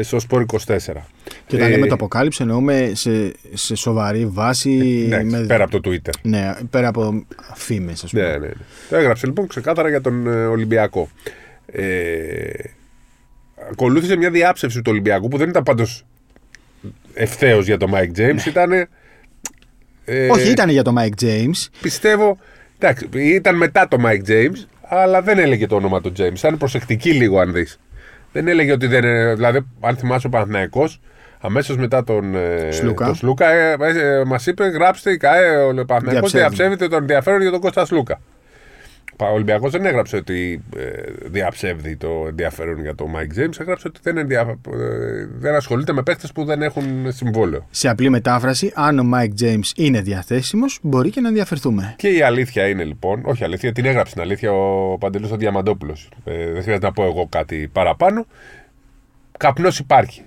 [0.00, 0.56] στο Σπόρ 24.
[1.46, 5.02] Και όταν Ε, λέμε το αποκάλυψε, εννοούμε σε, σε σοβαρή βάση.
[5.12, 6.10] εντάξει, πέρα από το Twitter.
[6.22, 7.24] Ναι, πέρα από
[7.54, 8.22] φήμες, ας πούμε.
[8.22, 8.52] Ναι, ναι, ναι.
[8.88, 11.08] Το έγραψε λοιπόν ξεκάθαρα για τον ε, Ολυμπιακό.
[11.66, 12.48] Ε,
[13.70, 16.04] ακολούθησε μια διάψευση του Ολυμπιακού που δεν ήταν πάντως
[17.14, 18.46] ευθέως για τον Mike James.
[18.46, 18.72] Ήταν.
[18.72, 18.88] Ε,
[20.04, 20.28] Ναι.
[20.30, 21.66] Όχι, ήταν για το Mike James.
[21.80, 22.38] Πιστεύω.
[22.78, 26.34] Εντάξει, ήταν μετά το Mike James, αλλά δεν έλεγε το όνομα του James.
[26.36, 27.78] Ήταν προσεκτική λίγο, αν δεις.
[28.36, 29.34] Δεν έλεγε ότι δεν είναι.
[29.34, 31.00] Δηλαδή, αν θυμάσαι ο Παναθηναϊκός,
[31.40, 33.04] αμέσως μετά τον ε, Σλούκα.
[33.04, 36.38] τον Σλούκα ε, ε, μας είπε: Γράψτε η ΚΑΕ, ο Παναθηναϊκός Διαψεύδει.
[36.38, 38.20] διαψεύδεται τον ενδιαφέρον για τον Κώστα Σλούκα.
[39.18, 40.82] Ο Ολυμπιακός δεν έγραψε ότι ε,
[41.24, 43.60] διαψεύδει το ενδιαφέρον για τον Mike James.
[43.60, 44.40] Έγραψε ότι δεν, ενδια...
[44.72, 47.66] ε, δεν ασχολείται με παίχτες που δεν έχουν συμβόλαιο.
[47.70, 51.94] Σε απλή μετάφραση, αν ο Mike James είναι διαθέσιμος, μπορεί και να ενδιαφερθούμε.
[51.98, 56.08] Και η αλήθεια είναι λοιπόν, όχι αλήθεια, την έγραψε την αλήθεια ο Παντελής ο Διαμαντόπουλος.
[56.24, 58.26] Ε, δεν χρειάζεται να πω εγώ κάτι παραπάνω.
[59.38, 60.22] Καπνός υπάρχει.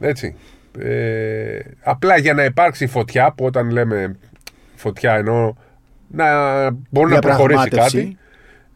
[0.00, 0.36] Έτσι.
[0.78, 4.16] Ε, απλά για να υπάρξει φωτιά, που όταν λέμε
[4.74, 5.54] φωτιά εννοώ
[6.14, 6.26] να
[6.90, 7.96] μπορεί να προχωρήσει Διαπραγμάτευση.
[7.96, 8.18] κάτι.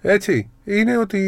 [0.03, 0.51] Έτσι.
[0.65, 1.21] Είναι ότι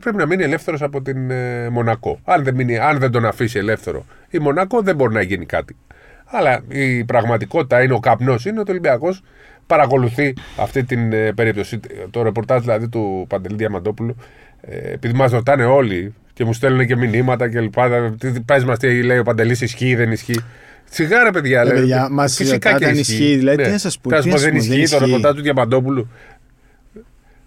[0.00, 2.20] πρέπει να μείνει ελεύθερος από την ε, Μονακό.
[2.24, 5.76] Αν δεν, μείνει, αν δεν τον αφήσει ελεύθερο η Μονακό δεν μπορεί να γίνει κάτι.
[6.24, 8.44] Αλλά η πραγματικότητα είναι ο καπνός.
[8.44, 9.22] Είναι ότι ο Ολυμπιακός
[9.66, 11.80] παρακολουθεί αυτή την ε, περίπτωση.
[12.10, 14.16] Το ρεπορτάζ δηλαδή του Παντελή Διαμαντόπουλου,
[14.60, 18.14] ε, επειδή μας ρωτάνε όλοι και μου στέλνουν και μηνύματα και λοιπά.
[18.44, 20.44] Πες μας τι λέει ο Παντελής, ισχύει, δεν ισχύει.
[20.90, 21.74] Σιγά ρε παιδιά, Ε, λέει.
[21.74, 23.12] παιδιά, μας Φυσικά ρωτάτε και αν ισχύει.
[23.14, 24.78] ισχύει, δηλαδή, τι να σας πω, Θα τι σου να πω, σας δεν πω, δεν
[24.78, 25.04] ισχύει το ισχύει.
[25.10, 26.08] ρεπορτάζ του Διαμαντόπουλου.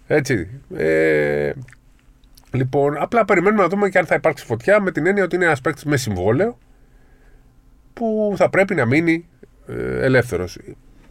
[0.08, 0.48] Έτσι.
[0.78, 1.52] Ε,
[2.52, 5.46] λοιπόν, απλά περιμένουμε να δούμε και αν θα υπάρξει φωτιά με την έννοια ότι είναι
[5.46, 6.58] ένας παίκτης με συμβόλαιο
[7.94, 9.26] που θα πρέπει να μείνει
[9.68, 10.58] ε, ελεύθερος.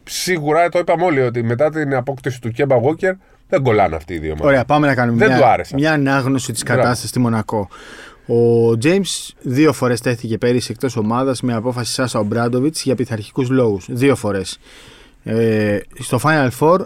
[0.04, 3.12] Σίγουρα το είπαμε όλοι ότι μετά την απόκτηση του Κέμπα Walker
[3.48, 4.46] δεν κολλάνε αυτοί οι δύο ομάδες.
[4.46, 5.74] Ωραία, πάμε να κάνουμε Δεν μια, του άρεσα.
[5.76, 6.80] μια ανάγνωση της Μπράβο.
[6.80, 7.68] κατάστασης στη Μονακό.
[8.26, 13.86] Ο James δύο φορές τέθηκε πέρυσι εκτός ομάδας με απόφαση Σάσα Ομπράντοβιτς για πειθαρχικούς λόγους.
[13.90, 14.58] Δύο φορές.
[15.24, 16.78] Ε, στο Final Four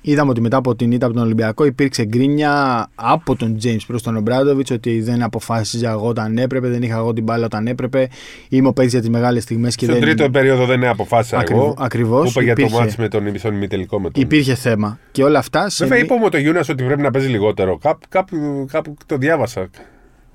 [0.00, 4.02] είδαμε ότι μετά από την ήττα από τον Ολυμπιακό υπήρξε γκρίνια από τον James προς
[4.02, 8.08] τον Ομπράντοβιτς ότι δεν αποφάσιζα εγώ όταν έπρεπε, δεν είχα εγώ την μπάλα όταν έπρεπε.
[8.48, 10.04] Είμαι ο παίκτη για τις μεγάλες στιγμές και Στον δεν.
[10.04, 11.74] τρίτο περίοδο δεν αποφάσισα Ακριβ- εγώ.
[11.78, 12.80] ακριβώς, Που είπε για το υπήρχε.
[12.80, 14.22] μάτς με τον στον ημιτελικό με τον.
[14.22, 14.98] Υπήρχε θέμα.
[15.12, 17.78] Και όλα αυτά σε Βέβαια μη- είπε μου το Γιούνας ότι πρέπει να παίζει λιγότερο.
[17.78, 19.68] Κάπου, κάπου, κάπου το διάβασα.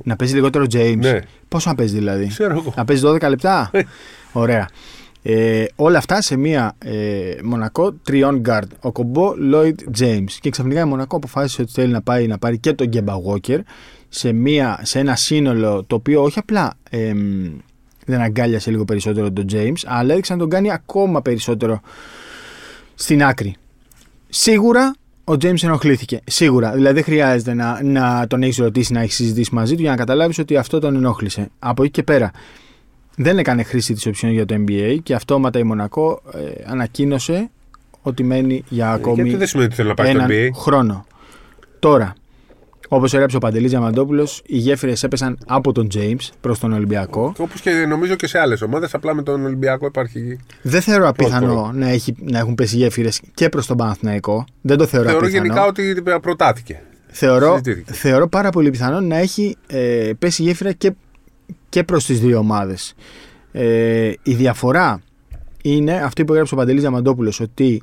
[0.04, 0.98] Να παίζει λιγότερο James.
[0.98, 1.20] Ναι.
[1.48, 2.74] Πόσο να παίζει δηλαδή; Ξέρω εγώ.
[2.76, 3.82] Να παίζει 12 λεπτά; Ε.
[4.32, 4.68] Ωραία.
[5.30, 8.68] Ε, όλα αυτά σε μία ε, Μονακό τριών guard.
[8.80, 10.32] Ο κομπό Lloyd James.
[10.40, 13.60] Και ξαφνικά η Μονακό αποφάσισε ότι θέλει να πάει να πάρει και τον Γκέμπα Walker
[14.10, 17.52] σε, μία, σε ένα σύνολο το οποίο όχι απλά εμ,
[18.06, 21.82] δεν αγκάλιασε λίγο περισσότερο τον James, αλλά έδειξε να τον κάνει ακόμα περισσότερο
[22.96, 23.56] στην άκρη.
[24.30, 24.96] Σίγουρα
[25.30, 26.22] ο James ενοχλήθηκε.
[26.26, 26.72] Σίγουρα.
[26.72, 29.98] Δηλαδή δεν χρειάζεται να, να τον έχεις ρωτήσει, να έχεις συζητήσει μαζί του για να
[29.98, 31.50] καταλάβεις ότι αυτό τον ενόχλησε.
[31.60, 32.32] Από εκεί και πέρα
[33.16, 37.50] δεν έκανε χρήση της οψιόν για το NBA και αυτόματα η Μονακό ε, ανακοίνωσε
[38.02, 40.50] ότι μένει για ακόμη Γιατί δεν σημαίνει ότι θέλει να πάει στο έναν NBA.
[40.54, 41.06] χρόνο.
[41.80, 42.14] Τώρα,
[42.88, 47.34] όπως έγραψε ο Παντελής Διαμαντόπουλος, οι γέφυρες έπεσαν από τον James προς τον Ολυμπιακό.
[47.38, 50.40] Όπως και νομίζω και σε άλλες ομάδες, απλά με τον Ολυμπιακό υπάρχει.
[50.62, 51.72] Δεν θεωρώ απίθανο Πρόσφορο.
[51.74, 54.46] να, έχει, να έχουν πέσει γέφυρες και προς τον Παναθηναϊκό.
[54.62, 55.46] Δεν το θεωρώ, Θεωρώ απίθανο.
[55.46, 56.82] γενικά ότι προτάθηκε.
[57.08, 57.94] Θεωρώ, συζητήθηκε.
[57.94, 60.94] θεωρώ πάρα πολύ πιθανό να έχει ε, πέσει γέφυρα και,
[61.70, 62.94] και προς τις δύο ομάδες.
[63.52, 65.02] Ε, η διαφορά
[65.64, 67.82] είναι αυτή που έγραψε ο Παντελής Διαμαντόπουλος ότι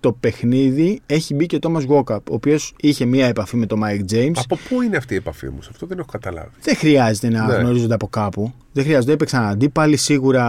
[0.00, 3.80] στο παιχνίδι έχει μπει και ο Τόμας Γουόκαπ ο οποίος είχε μία επαφή με τον
[3.84, 4.30] Mike James.
[4.34, 6.48] Από πού είναι αυτή η επαφή όμως, αυτό δεν έχω καταλάβει.
[6.60, 7.54] Δεν χρειάζεται να Ναι.
[7.54, 8.52] γνωρίζονται από κάπου.
[8.72, 9.12] Δεν χρειάζεται.
[9.12, 9.96] Έπαιξαν αντίπαλοι.
[9.96, 10.42] Σίγουρα,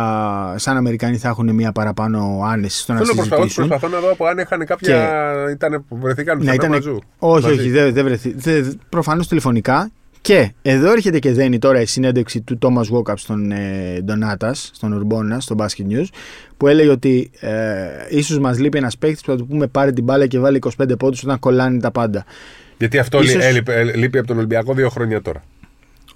[0.58, 3.68] σαν Αμερικανοί, θα έχουν μία παραπάνω άνεση στο να Θέλω προσπαθώ, συζητήσουν.
[3.68, 5.10] προσπαθώ να δω από αν είχαν κάποια.
[5.52, 6.70] Ήτανε, βρεθήκαν να πουθενά ήταν.
[6.72, 7.00] μαζί.
[7.20, 7.60] Όχι, Μαζί.
[7.60, 8.34] όχι, δεν, δεν βρεθεί.
[8.34, 9.92] Δεν, προφανώς τηλεφωνικά.
[10.22, 14.94] Και εδώ έρχεται και δένει τώρα η συνέντευξη του Thomas Walkup στον ε, Ντονάτας, στον
[14.94, 16.06] Ουρμπόνα, στο Basket News,
[16.58, 17.52] που έλεγε ότι ε,
[18.10, 20.98] ίσως μας λείπει ένας παίκτης που θα του πούμε πάρει την μπάλα και βάλει 25
[20.98, 22.26] πόντους όταν κολλάνε τα πάντα.
[22.78, 25.44] Γιατί αυτό Ίσως- λεί- έλειπε- ε, λείπει από τον Ολυμπιακό δύο χρόνια τώρα.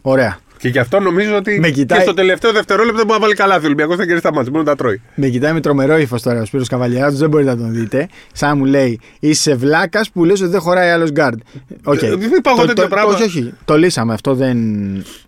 [0.01, 0.39] Ωραία.
[0.57, 3.55] Και γι' αυτό νομίζω ότι Με κοιτάει- και στο τελευταίο δευτερόλεπτο μπορεί να βάλει καλά.
[3.55, 4.51] Ο Ολυμπιακός θα κερδίσει τα μάτια.
[4.51, 5.01] Μόνο τα τρώει.
[5.15, 8.07] Με κοιτάει με τρομερό ύφος τώρα ο Σπύρος Καβαλιαράτος, δεν μπορείτε να τον δείτε.
[8.33, 11.39] Σαν να μου λέει, είσαι βλάκας που λες ότι δεν χωράει άλλος γκάρντ.
[11.83, 12.01] Οκ.
[12.01, 13.13] Ε, δεν είπα εγώ Το- τέτοιο το- πράγμα.
[13.13, 13.53] Όχι, όχι.
[13.65, 14.13] Το λύσαμε.
[14.13, 14.57] Αυτό δεν,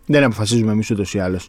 [0.05, 1.47] δεν αποφασίζουμε εμείς ούτως ή άλλως.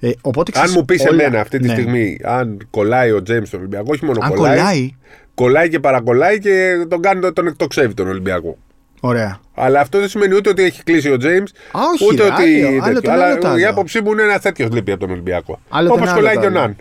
[0.00, 1.72] Ε, οπότε, Αν ξέρεις, μου πεις όλα- εμένα αυτή τη ναι.
[1.72, 4.94] στιγμή, αν κολλάει ο Τζέιμς στον Ολυμπιακό, όχι μόνο Αν κολλάει, κολλάει.
[5.34, 8.58] κολλάει και παρακολλάει και τον κάνει τον, τον εκτοξεύει τον Ολυμπιακό.
[9.00, 9.40] Ωραία.
[9.54, 12.42] Αλλά αυτό δεν σημαίνει ούτε ότι έχει κλείσει ο Τζέιμς, όχι, ούτε ρε, ότι.
[12.42, 12.82] άλλο, τέτοιο.
[12.84, 13.58] άλλο το Αλλά άλλο το άλλο.
[13.58, 15.60] η άποψή μου είναι ένα τέτοιο λείπει από τον Ολυμπιακό.
[15.68, 16.58] Άλλο το Όπως άλλο κολλάει το και ο άλλο.
[16.60, 16.76] Ναν.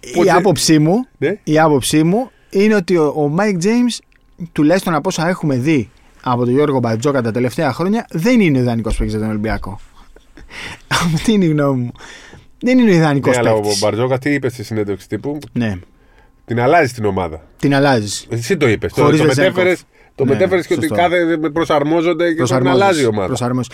[0.00, 1.38] Η Πότε- άποψή μου, Ναι.
[1.44, 3.98] η άποψή μου είναι ότι ο, ο Mike James,
[4.52, 5.90] τουλάχιστον από όσα έχουμε δει
[6.22, 9.80] από τον Γιώργο Μπατζόκα τα τελευταία χρόνια, δεν είναι ιδανικός παίκτης για τον Ολυμπιακό.
[11.14, 11.92] Αυτή είναι η γνώμη μου.
[12.60, 13.78] Δεν είναι ο ιδανικός Ναι, αλλά ο παίκτης.
[13.80, 15.78] Μπαρτζόκα τι είπε στη συνέντευξη τύπου, Ναι,
[16.44, 17.40] την αλλάζει την ομάδα.
[17.58, 18.26] την αλλάζεις.
[18.30, 18.92] Εσύ το είπες.
[18.92, 19.54] Το, Χωρίς το Βεζέγκοφ.
[19.56, 19.76] μετέφερε
[20.14, 21.02] το Ναι, μετέφερες και ότι σωστό.
[21.02, 23.26] κάθε προσαρμόζονται και πρέπει να αλλάζει η ομάδα.
[23.26, 23.72] Προσαρμόζεις.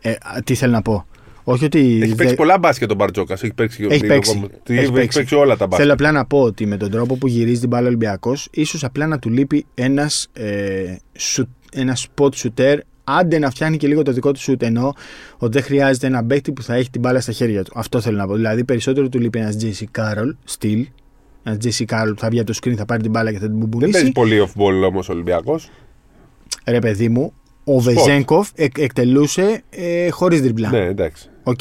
[0.00, 1.06] Ε, α, τι θέλω να πω.
[1.44, 1.78] Όχι ότι.
[2.02, 3.42] Έχει παίξει δεν- πολλά μπάσκετ τον Μπαρτζόκας.
[3.42, 4.50] Έχει παίξει, Έχει παίξει.
[4.66, 5.18] Έχει, Έχει παίξει.
[5.18, 5.78] παίξει όλα τα μπάσκετ.
[5.80, 8.84] Θέλω απλά να πω ότι με τον τρόπο που γυρίζει την μπάλα ο Ολυμπιακός, ίσως
[8.84, 14.02] απλά να του λείπει ένας ε, σου- ένας spot shooter, άντε να φτιάχνει και λίγο
[14.02, 14.62] το δικό του shoot.
[14.62, 14.92] Ενώ
[15.38, 17.72] ότι δεν χρειάζεται ένα παίκτη που θα έχει την μπάλα στα χέρια του.
[17.74, 18.34] Αυτό θέλω να πω.
[18.34, 20.86] Δηλαδή περισσότερο του λείπει ένας JC Carroll, στυλ.
[21.48, 23.46] Ένα Jaycee Carroll που θα βγει από το screen, θα πάρει την μπάλα και θα
[23.46, 24.12] την Δεν παίζει μπουμπουλήσει.
[24.12, 25.70] πολύ off-ball όμως ο Ολυμπιακός.
[26.66, 27.32] Ρε παιδί μου,
[27.64, 30.70] ο Βεζέγκοφ εκ, εκτελούσε ε, χωρίς ντρίμπλα.
[30.70, 31.28] Ναι, εντάξει.
[31.42, 31.58] Οκ.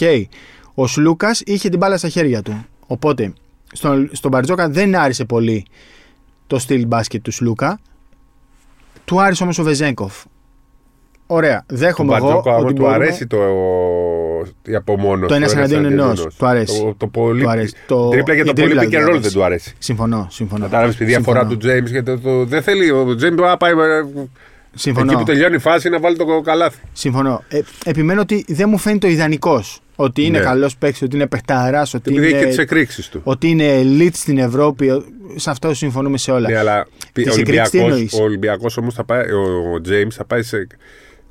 [0.73, 2.65] Ο Σλούκας είχε την μπάλα στα χέρια του.
[2.87, 3.33] Οπότε
[3.73, 5.65] στον, στον Μπαρτζόκα δεν άρεσε πολύ
[6.47, 7.79] το στυλ μπάσκετ του Σλούκα.
[9.05, 10.23] Του άρεσε όμως ο Βεζέγκοφ.
[11.27, 11.63] Ωραία.
[11.67, 13.37] Τον Δέχομαι εγώ Μπαρτζόκα ότι άμα του μπορούμε- αρέσει το,
[14.65, 15.27] η απομόνωση.
[15.27, 16.27] Το ένας εναντίον ενός.
[16.37, 16.79] Του αρέσει.
[16.81, 17.73] Το, το πολύ, Του αρέσει.
[17.87, 19.21] Το- τρίπλα και η το πολύ τρίπλα pick δεν and του roll αρέσει.
[19.29, 19.75] δεν του αρέσει.
[19.77, 20.27] Συμφωνώ.
[20.31, 20.63] συμφωνώ.
[20.63, 21.59] Κατάλαβες τη διαφορά Συμφωνώ.
[21.59, 21.91] του James.
[21.91, 22.91] Γιατί το, το- δεν θέλει.
[22.91, 23.71] Ο James να πάει.
[23.71, 23.75] ε,
[24.75, 25.11] Συμφωνώ.
[25.11, 26.77] Εκεί που τελειώνει η φάση να βάλει το καλάθι.
[26.93, 27.43] Συμφωνώ.
[27.47, 29.79] Ε, επιμένω ότι δεν μου φαίνεται ο ιδανικός.
[29.99, 30.43] Ότι είναι Ναι.
[30.43, 33.21] καλός παίκτης, ότι είναι παιχταράς, ότι, Επειδή έχει και τις είναι, εκρήξεις του.
[33.23, 34.89] ότι είναι elite στην Ευρώπη.
[34.89, 35.03] ο-
[35.35, 36.49] Σε αυτό συμφωνούμε σε όλα.
[36.49, 39.81] Ναι, αλλά Τις ο εκρήξεις τι Ολυμπιακός, εννοείς; ο Ολυμπιακός όμως θα πάει, ο, ο
[39.89, 40.67] James θα πάει σε,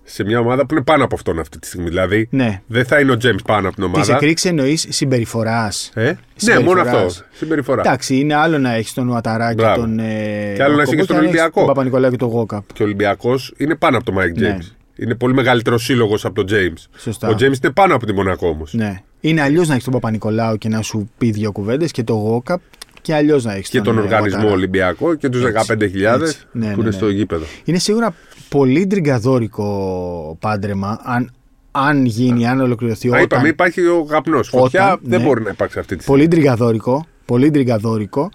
[0.08, 1.88] σε μια ομάδα που είναι πάνω από αυτόν αυτή τη στιγμή.
[1.88, 2.60] Δηλαδή Ναι.
[2.66, 4.14] δεν θα είναι ο James πάνω από την Της ομάδα.
[4.14, 5.90] εκρήξης εννοείς συμπεριφοράς.
[5.94, 6.84] Ε; Ναι, Συμπεριφοράς.
[6.86, 7.22] μόνο αυτό.
[7.32, 7.80] Συμπεριφορά.
[7.86, 9.80] Εντάξει, είναι άλλο να έχεις τον Ουαταρά και Μπράβο.
[9.80, 9.98] τον.
[9.98, 11.58] Ε, Και άλλο να έχει και Κοκκό στον να έχεις Ολυμπιακό.
[11.58, 12.72] Τον Παπα-Νικολάου και τον Γόκαπ.
[12.72, 14.40] Και ο Ολυμπιακός είναι πάνω από τον Mike James.
[14.40, 14.58] Ναι.
[14.98, 16.84] Είναι πολύ μεγαλύτερος σύλλογος από τον James.
[16.96, 17.28] Σωστά.
[17.28, 18.74] Ο James είναι πάνω από τη Μονακό όμως.
[18.74, 19.00] Ναι.
[19.20, 22.60] Είναι αλλιώς να έχεις τον Παπα-Νικολάου και να σου πει δύο κουβέντες και τον Γόκαπ
[23.06, 26.00] και αλλιώς να έχεις Και τον οργανισμό Ολυμπιακό και τους 15.000 έτσι.
[26.02, 26.90] Ναι, που ναι, είναι ναι.
[26.90, 27.44] στο γήπεδο.
[27.64, 28.14] Είναι σίγουρα
[28.48, 31.00] πολύ τριγκαδόρικο πάντρεμα.
[31.02, 31.32] Αν,
[31.70, 33.08] αν γίνει, αν ολοκληρωθεί.
[33.08, 33.22] Α, Όταν...
[33.22, 34.42] είπαμε, υπάρχει ο καπνό.
[34.42, 35.26] Φωτιά Όταν, δεν ναι.
[35.26, 36.18] μπορεί να υπάρξει αυτή τη στιγμή.
[36.20, 37.06] Πολύ τριγκαδόρικο.
[37.24, 38.30] Πολύ τριγκαδόρικο.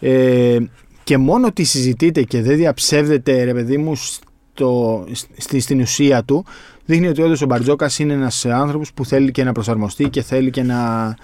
[0.00, 0.56] Ε,
[1.04, 5.04] και μόνο ότι συζητείτε και δεν διαψεύδεται, ρε παιδί μου, στο,
[5.36, 6.44] στη, στην ουσία του,
[6.84, 10.50] δείχνει ότι όντως ο Μπαρτζόκας είναι ένας άνθρωπος που θέλει και να προσαρμοστεί και θέλει
[10.50, 11.16] και να.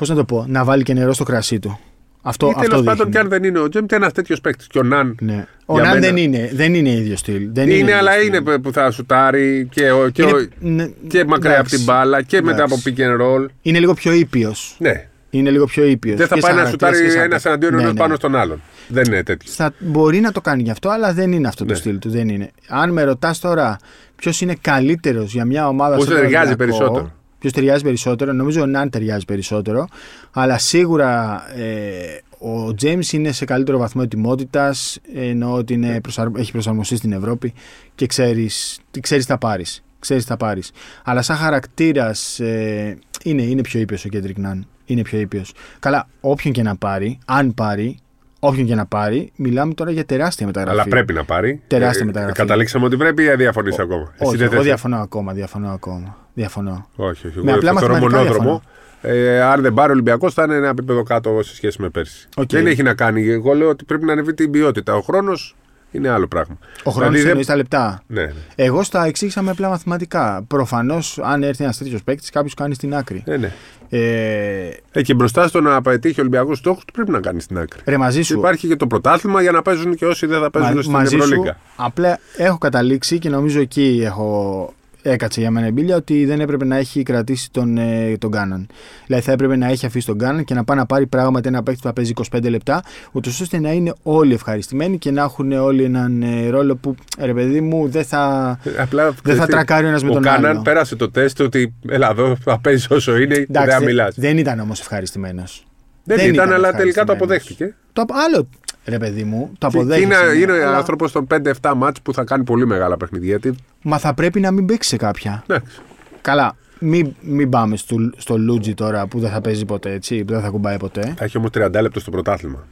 [0.00, 1.78] Πώς να το πω, να βάλει και νερό στο κρασί του.
[2.22, 3.12] Αυτό, Ή αυτό τέλο πάντων δείχνει.
[3.12, 4.66] και αν δεν είναι ο James, ένας τέτοιος παίκτης.
[4.66, 5.46] Και ο Ναν Ναι.
[5.66, 7.48] Ο Για Ναν μένα- δεν είναι, δεν είναι ίδιο στυλ.
[7.52, 8.26] Δεν είναι, ίδιο αλλά στυλ.
[8.26, 11.76] είναι που θα σουτάρει και, ο, και, Είναι- ο- ναι, και μακριά από εντάξει.
[11.76, 12.94] την μπάλα και μετά από Εντάξει.
[12.96, 13.46] pick and roll.
[13.62, 14.74] Είναι λίγο πιο ήπιος.
[14.78, 15.06] Ναι.
[15.30, 16.16] Είναι λίγο πιο ήπιος.
[16.16, 18.60] Δεν θα πάει να σουτάρει ένας εναντίον ενός πάνω στον άλλον.
[18.88, 19.52] Δεν είναι τέτοιο.
[19.52, 21.78] Θα μπορεί να το κάνει γι' αυτό, αλλά δεν είναι αυτό το Ναι.
[21.78, 22.10] στυλ του.
[22.10, 22.50] Δεν είναι.
[22.68, 23.76] Αν με ρωτάς τώρα
[24.16, 27.12] ποιος είναι καλύτερος για μια ομάδα Πώς στον ταιριάζει Ολυμπιακό, περισσότερο.
[27.40, 29.86] Ποιος ταιριάζει περισσότερο, νομίζω ο Ναν ταιριάζει περισσότερο.
[30.32, 36.52] Αλλά σίγουρα ε, ο Τζέιμς είναι σε καλύτερο βαθμό ετοιμότητας, ενώ ότι είναι προσαρ- έχει
[36.52, 37.52] προσαρμοστεί στην Ευρώπη
[37.94, 39.82] και ξέρεις ξέρεις τι θα πάρεις.
[39.98, 40.70] Ξέρεις τι θα πάρεις.
[41.04, 44.66] Αλλά σαν χαρακτήρας ε, είναι, είναι πιο ήπιος ο Κέντρικ Ναν.
[44.84, 45.52] Είναι πιο ήπιος.
[45.78, 47.98] Καλά, όποιον και να πάρει, αν πάρει,
[48.40, 50.78] όποιον και να πάρει, μιλάμε τώρα για τεράστια μεταγραφή.
[50.80, 51.60] Αλλά πρέπει να πάρει.
[51.66, 52.34] Τεράστια Ε, μεταγραφή.
[52.36, 56.16] Καταλήξαμε ότι πρέπει ή διαφωνείς ακόμα; Εσύ Όχι, δεν εγώ θες- διαφωνώ ακόμα, διαφωνώ ακόμα.
[56.40, 56.88] Διαφωνώ.
[56.96, 57.38] Όχι, όχι.
[57.42, 58.62] Με Εγώ απλά το θεωρώ μαθηματικά μονόδρομο.
[59.02, 62.28] Ε, αν δεν πάρει ο Ολυμπιακός, θα είναι ένα επίπεδο κάτω σε σχέση με πέρσι.
[62.36, 62.48] Οκ.
[62.50, 63.28] Δεν έχει να κάνει.
[63.28, 64.94] Εγώ λέω ότι πρέπει να ανεβεί την ποιότητα.
[64.94, 65.56] Ο χρόνος
[65.90, 66.58] είναι άλλο πράγμα.
[66.82, 68.02] Ο χρόνος Δηλαδή, εννοείς τα λεπτά.
[68.06, 68.32] Ναι, ναι.
[68.54, 70.44] Εγώ στα εξήγησα με απλά μαθηματικά.
[70.48, 73.22] Προφανώς, αν έρθει ένας τέτοιο παίκτης, κάποιος κάνει στην άκρη.
[73.26, 73.52] ναι, ναι.
[73.92, 77.58] Ε, Ε, και μπροστά στο να πετύχει ο Ολυμπιακός στόχο του πρέπει να κάνει στην
[77.58, 77.80] άκρη.
[77.84, 78.38] ρε, μαζί σου.
[78.38, 81.16] Υπάρχει και το πρωτάθλημα για να παίζουν και όσοι δεν θα παίζουν Μα- στην μαζί
[81.16, 81.56] σου, Ευρωλίγκα.
[81.76, 86.76] απλά έχω καταλήξει και νομίζω εκεί έχω, έκατσε για μένα εμπειρία ότι δεν έπρεπε να
[86.76, 88.66] έχει κρατήσει τον, ε, τον Κάναν.
[89.06, 91.62] Δηλαδή θα έπρεπε να έχει αφήσει τον Κάναν και να πάει να πάρει πράγματι ένα
[91.62, 92.82] παίκτη που θα παίζει 25 λεπτά,
[93.12, 97.34] ούτως ώστε να είναι όλοι ευχαριστημένοι και να έχουν όλοι έναν ε, ρόλο που ρε
[97.34, 98.58] παιδί μου δεν θα.
[98.64, 100.62] Ε, Απλά, Δεν θα ξέρεις τι, τρακάρει ο ένας με ο τον Κάναν άλλο.
[100.62, 104.14] πέρασε το τεστ ότι έλα εδώ θα παίζει όσο είναι και δεν θα δεν, μιλάς.
[104.18, 105.64] δεν ήταν όμως ευχαριστημένος.
[106.04, 107.74] Δεν, ήταν, αλλά τελικά το αποδέχτηκε.
[107.92, 108.48] Το απο- άλλο,
[108.84, 110.06] ρε παιδί μου, το Και αποδέχτηκε.
[110.14, 113.28] είναι είναι αλλά- άνθρωπος των 5-7 μάτς που θα κάνει πολύ μεγάλα παιχνίδια.
[113.28, 115.44] Γιατί, Μα θα πρέπει να μην παίξει σε κάποια.
[115.46, 115.78] εντάξει,
[116.20, 120.32] Καλά, μην, μην πάμε στο, στο Λούτζι τώρα που δεν θα παίζει ποτέ έτσι, που
[120.32, 121.14] δεν θα κουμπάει ποτέ.
[121.16, 122.66] θα έχει όμως 30 λεπτό στο πρωτάθλημα.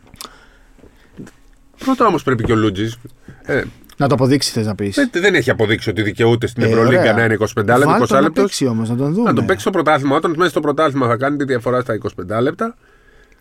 [1.84, 2.96] Πρώτα όμως πρέπει και ο Λούτζης.
[3.42, 3.62] Ε,
[3.96, 4.94] Να το αποδείξει, θες να πεις.
[4.94, 8.42] δεν, δεν έχει αποδείξει ότι δικαιούται στην Ευρωλίγκα να είναι 25 λεπτά, 20 να λεπτό.
[8.42, 9.28] παίξει όμως, να τον δούμε.
[9.28, 10.16] Να το παίξει στο πρωτάθλημα.
[10.16, 12.74] Όταν μέσα στο πρωτάθλημα θα κάνει τη διαφορά στα 25 λεπτά,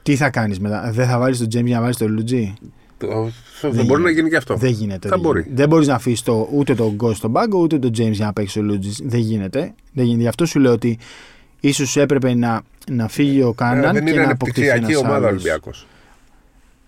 [0.07, 2.53] Τι θα κάνεις μετά, δεν θα βάλεις τον Τζέμι για να βάλεις τον Λούτζι.
[2.97, 3.29] το-
[3.61, 4.55] θα μπορεί να γίνει και αυτό.
[4.55, 5.07] Δεν γίνεται.
[5.07, 5.39] Θα δεν μπορεί.
[5.41, 5.55] γίνεται.
[5.61, 8.33] Δεν μπορείς να αφήσεις το, ούτε τον Γκο στον πάγκο ούτε τον James για να
[8.33, 8.91] παίξει ο Λούτζι.
[9.03, 9.73] Δεν γίνεται.
[9.93, 10.21] δεν γίνεται.
[10.21, 10.97] Γι' αυτό σου λέω ότι
[11.59, 15.11] ίσως έπρεπε να, να φύγει ο Ε, Κάναν δεν και είναι να αποκτήσει ανεπτυξιακή ένας
[15.11, 15.87] ομάδα Ολυμπιακός.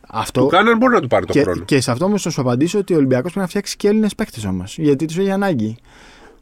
[0.08, 0.41] Αυτό.
[0.41, 1.63] Του Κάναν μπορεί να του πάρει το Και, χρόνο.
[1.63, 4.15] και σε αυτό όμως θα σου απαντήσω ότι ο Ολυμπιακός πρέπει να φτιάξει και Έλληνες
[4.15, 4.77] παίκτες όμως.
[4.77, 5.77] Γιατί τους έχει ανάγκη.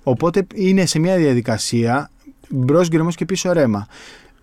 [0.03, 2.11] Οπότε είναι σε μια διαδικασία
[2.49, 3.87] μπρος γκρεμός και πίσω ρέμα.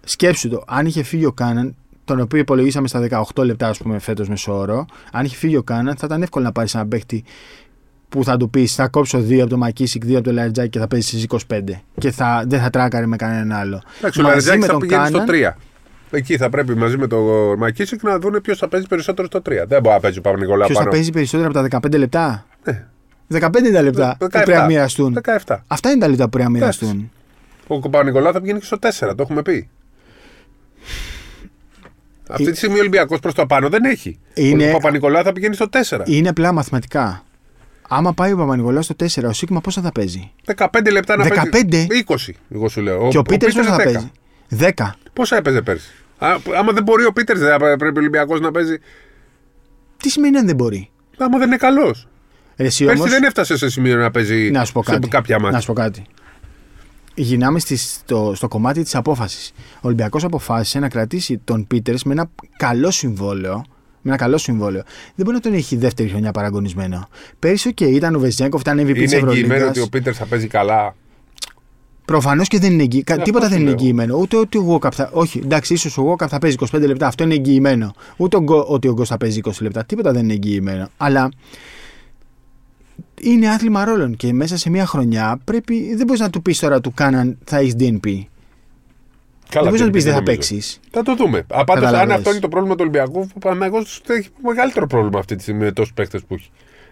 [0.04, 3.98] Σκέψου το, αν είχε φύγει ο Κάναν, τον οποίο υπολογίσαμε στα 18 λεπτά, ας πούμε,
[3.98, 7.24] φέτος μεσόωρο, αν είχε φύγει ο Κάναν, θα ήταν εύκολο να πάρει ένα παίκτη
[8.08, 10.78] που θα του πεις θα κόψω δύο από το Μακίσικ, δύο από το Λαριτζάκη και
[10.78, 11.60] θα παίζει στις 25.
[11.98, 13.82] Και θα, δεν θα τράκαρε με κανέναν άλλο.
[13.98, 15.50] Εντάξει, ο Λαριτζάκη θα πηγαίνει στο 3.
[16.10, 17.18] Εκεί θα πρέπει μαζί με το
[17.58, 19.42] Μακίσικ να δουν ποιος θα παίζει περισσότερο στο 3.
[19.42, 22.84] Δεν μπορεί να παίζει ο Παπα-Νικολάου Ποιος θα παίζει περισσότερο από τα 15 λεπτά; Ναι.
[23.40, 25.18] 15 είναι τα λεπτά που πρέπει να μοιραστούν.
[25.46, 25.56] 17.
[25.66, 27.10] Αυτά είναι τα λεπτά που πρέπει να μοιραστούν.
[27.66, 29.68] Ο Παπα-Νικολάου θα πηγαίνει και στο 4, το έχουμε πει.
[32.28, 34.18] Αυτή τη στιγμή ο Ολυμπιακός προς το πάνω δεν έχει.
[34.34, 34.68] Είναι...
[34.68, 36.00] Ο Παπα-Νικολάου θα πηγαίνει στο 4.
[36.04, 37.24] Είναι απλά μαθηματικά.
[37.88, 41.28] Άμα πάει ο Παπα-Νικολάου στο 4, ο Σίγμα πόσα θα παίζει; 15 λεπτά να 15?
[41.50, 41.86] παίζει.
[42.06, 43.08] 20, εγώ σου λέω.
[43.08, 43.84] Και ο, ο Πίτερς πόσα θα 10.
[43.84, 44.10] παίζει;
[44.76, 44.90] 10.
[45.12, 48.78] Πόσα έπαιζε πέρσι; Α, άμα δεν μπορεί ο Πίτερς, δεν πρέπει ο Ολυμπιακός να παίζει.
[49.96, 52.08] Τι σημαίνει αν δεν μπορεί; Άμα δεν είναι καλός.
[52.56, 53.10] Πέρσι όμως...
[53.10, 55.02] δεν έφτασε σε σημείο να παίζει να σου πω κάτι.
[55.02, 55.56] σε κάποια μάτια.
[55.56, 56.06] Να σου πω κάτι.
[57.14, 59.52] Γυρνάμε στο, στο κομμάτι της απόφασης.
[59.56, 63.64] Ο Ολυμπιακός αποφάσισε να κρατήσει τον Πίτερς με ένα καλό συμβόλαιο
[64.04, 64.82] με ένα καλό συμβόλαιο.
[65.14, 67.08] Δεν μπορεί να τον έχει δεύτερη χρονιά παραγωνισμένο.
[67.38, 70.94] Πέρυσι, okay, ήταν ο Βεζιάνκοφ, ήταν MVP Είναι εγγυημένο ότι ο Πίτερς θα παίζει καλά.
[72.04, 73.22] Προφανώς και δεν είναι εγγυημένο.
[73.22, 74.16] Τίποτα δεν είναι εγγυημένο.
[74.18, 75.10] Ούτε ότι ο Γόκαπ θα.
[75.12, 77.06] Όχι, εντάξει, ίσως ο Γόκαπ θα παίζει 25 λεπτά.
[77.06, 77.94] Αυτό είναι εγγυημένο.
[78.16, 79.84] Ούτε ότι ο Γκος θα παίζει 20 λεπτά.
[79.84, 80.88] Τίποτα δεν είναι εγγυημένο.
[80.96, 81.28] Αλλά
[83.20, 86.80] είναι άθλημα ρόλων και μέσα σε μια χρονιά πρέπει, δεν μπορείς να του πεις τώρα
[86.80, 88.24] του κάναν θα έχεις DNP.
[89.48, 90.80] Καλά, δεν μπορείς να πεις δεν θα παίξεις.
[90.90, 91.46] Θα το δούμε.
[91.48, 95.42] Απάντω, αν αυτό είναι το πρόβλημα του Ολυμπιακού, ο Παναγό έχει μεγαλύτερο πρόβλημα αυτή τη
[95.42, 96.50] στιγμή με τόσους παίχτε που έχει.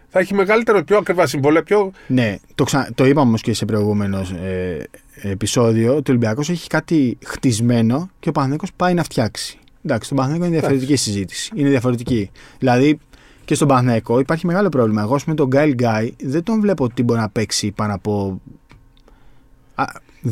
[0.08, 1.62] Θα έχει μεγαλύτερο, πιο ακριβά συμβόλαια.
[1.62, 1.92] Πιο...
[2.06, 2.88] Ναι, το, ξα...
[2.94, 4.88] το είπαμε όμως και σε προηγούμενος ε,
[5.22, 9.58] επεισόδιο ότι ο Ολυμπιακός έχει κάτι χτισμένο και ο Παναγό πάει να φτιάξει.
[9.84, 11.52] Εντάξει, το Παναγό είναι διαφορετική συζήτηση.
[11.54, 12.30] Είναι διαφορετική.
[12.58, 12.98] Δηλαδή,
[13.44, 15.02] και στον Παναγό υπάρχει μεγάλο πρόβλημα.
[15.02, 18.40] Εγώ με τον Γκάιλ Γκάι δεν τον βλέπω ότι μπορεί να παίξει πάνω από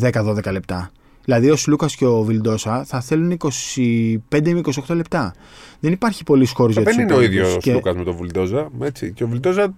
[0.01, 0.91] 10-12 λεπτά.
[1.25, 3.49] Δηλαδή ο Σλούκας και ο Βιλντόσα θα θέλουν 25
[4.31, 5.35] με 28 λεπτά.
[5.81, 8.69] Δεν υπάρχει πολύ χώρο για τους Δεν είναι ο ίδιος ο Σλούκας με τον Βιλντόζα.
[8.81, 9.13] Έτσι.
[9.13, 9.75] Και ο Βιλντόζα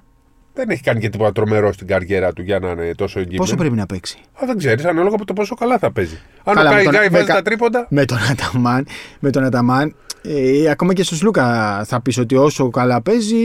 [0.55, 3.43] δεν έχει κάνει και τίποτα τρομερό στην καριέρα του για να είναι τόσο εγγυημένο.
[3.45, 6.19] Πόσο πρέπει να παίξει; Α, δεν ξέρεις, ανάλογα από το πόσο καλά θα παίζει.
[6.45, 7.87] Αν καλά, ο Κάι βάζει τα τρίποντα.
[7.91, 8.87] Με τον Αταμάν,
[9.21, 13.37] με τον Αταμάν ε, ακόμα και στο Σλούκα θα πεις ότι όσο καλά παίζει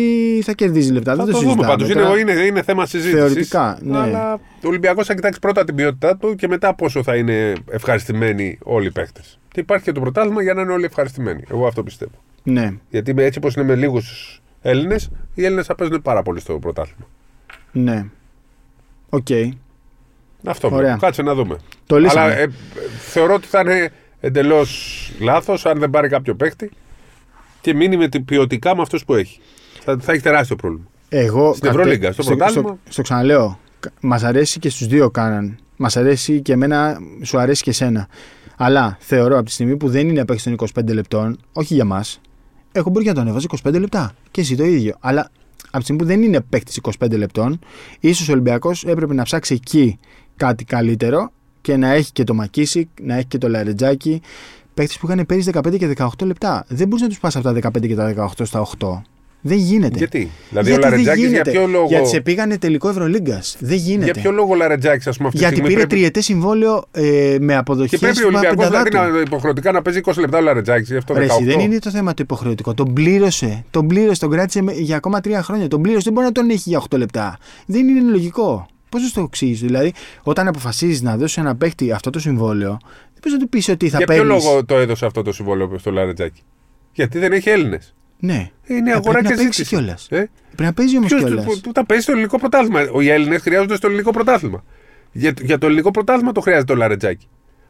[0.41, 1.15] θα κερδίζει λεπτά.
[1.15, 1.89] Θα δεν το, το δούμε πάντως.
[1.89, 3.19] Είναι, είναι, είναι θέμα συζήτησης.
[3.19, 3.79] Θεωρητικά.
[3.81, 3.97] Ναι.
[3.97, 8.57] Αλλά ο Ολυμπιακός θα κοιτάξει πρώτα την ποιότητά του και μετά πόσο θα είναι ευχαριστημένοι
[8.63, 9.21] όλοι οι παίχτε.
[9.47, 11.43] Και υπάρχει και το πρωτάθλημα για να είναι όλοι ευχαριστημένοι.
[11.51, 12.11] Εγώ αυτό πιστεύω.
[12.43, 12.73] Ναι.
[12.89, 17.07] Γιατί έτσι όπως είναι με λίγους Έλληνες, οι Έλληνες θα παίζουν πάρα πολύ στο πρωτάθλημα.
[17.71, 18.05] Ναι.
[19.09, 19.25] Οκ.
[19.29, 19.49] Okay.
[20.45, 20.69] Αυτό.
[20.71, 20.97] Ωραία.
[20.99, 21.57] Κάτσε να δούμε.
[21.85, 22.49] Το Αλλά ε,
[22.99, 26.71] θεωρώ ότι θα είναι εντελώς λάθος αν δεν πάρει κάποιο παίχτη
[27.61, 29.39] και μείνει με ποιοτικά με αυτούς που έχει.
[29.83, 30.85] Θα, θα έχει τεράστιο πρόβλημα.
[31.09, 33.59] Εγώ, Στην Ευρωλίγκα, στο, στο, στο, στο, ξαναλέω.
[33.99, 35.57] Μας αρέσει και στους δύο ο Κάναν.
[35.77, 38.07] Μας αρέσει και εμένα, σου αρέσει και εσένα.
[38.57, 42.21] Αλλά θεωρώ από τη στιγμή που δεν είναι παίχτη των 25 λεπτών, όχι για μας,
[42.71, 44.11] εγώ μπορεί να τον έβαζε 25 λεπτά.
[44.31, 44.95] Και εσύ το ίδιο.
[44.99, 45.29] Αλλά
[45.65, 47.59] από τη στιγμή που δεν είναι παίχτη 25 λεπτών,
[47.99, 49.99] ίσως ο Ολυμπιακός έπρεπε να ψάξει εκεί
[50.35, 51.31] κάτι καλύτερο
[51.67, 54.21] και να έχει και το Μακίσικ, να έχει και το Λαρετζάκι.
[54.73, 56.65] Παίχτε που είχαν πέρυσι 15 και 18 λεπτά.
[56.67, 59.01] Δεν μπορείς να τους πας από τα 15 και τα 18 στα 8.
[59.41, 59.97] Δεν γίνεται.
[59.97, 61.85] Γιατί, δηλαδή Γιατί ο Λαρετζάκης για ποιο λόγο.
[61.87, 63.57] Γιατί σε πήγανε τελικό Ευρωλίγκας.
[63.59, 64.11] Δεν γίνεται.
[64.11, 65.87] Για ποιο λόγο ο Λαρετζάκης, ας πούμε, αυτή Γιατί πήρε πρέπει...
[65.87, 67.89] τριετές συμβόλαιο ε, με αποδοχή.
[67.89, 70.91] Και πρέπει ο Ολυμπιακός δηλαδή να υποχρεωτικά να παίζει 20 λεπτά ο Λαρετζάκης.
[70.91, 72.73] Αυτό δεν είναι το θέμα το υποχρεωτικό.
[72.73, 73.65] Τον πλήρωσε.
[73.71, 75.67] Τον πλήρωσε, τον κράτησε για ακόμα τρία χρόνια.
[75.67, 76.03] Τον πλήρωσε.
[76.03, 77.37] Δεν μπορεί να τον έχει για 8 λεπτά.
[77.65, 78.67] Δεν είναι λογικό.
[78.89, 83.19] Πώς να το εξηγήσει, Δηλαδή, όταν αποφασίζεις να δώσεις ένα παίχτη αυτό το συμβόλαιο, δεν
[83.21, 84.25] μπορεί να του πεις ότι θα παίρνει.
[84.25, 86.41] Για ποιο λόγο το έδωσε αυτό το συμβόλαιο στο Λαρετζάκι.
[86.91, 87.95] Γιατί δεν έχει Έλληνες.
[88.19, 88.49] Ναι.
[88.65, 89.65] Είναι αγορά και ζήτηση.
[89.65, 90.07] Κιόλας.
[90.09, 91.59] Ε; Πρέπει να παίζει όμως κιόλας.
[91.59, 92.81] Του τα παίζει στο ελληνικό πρωτάθλημα.
[93.01, 94.63] Οι Έλληνες χρειάζονται στο ελληνικό πρωτάθλημα.
[95.11, 97.27] Για, για το ελληνικό πρωτάθλημα το χρειάζεται το Λαρετζάκι.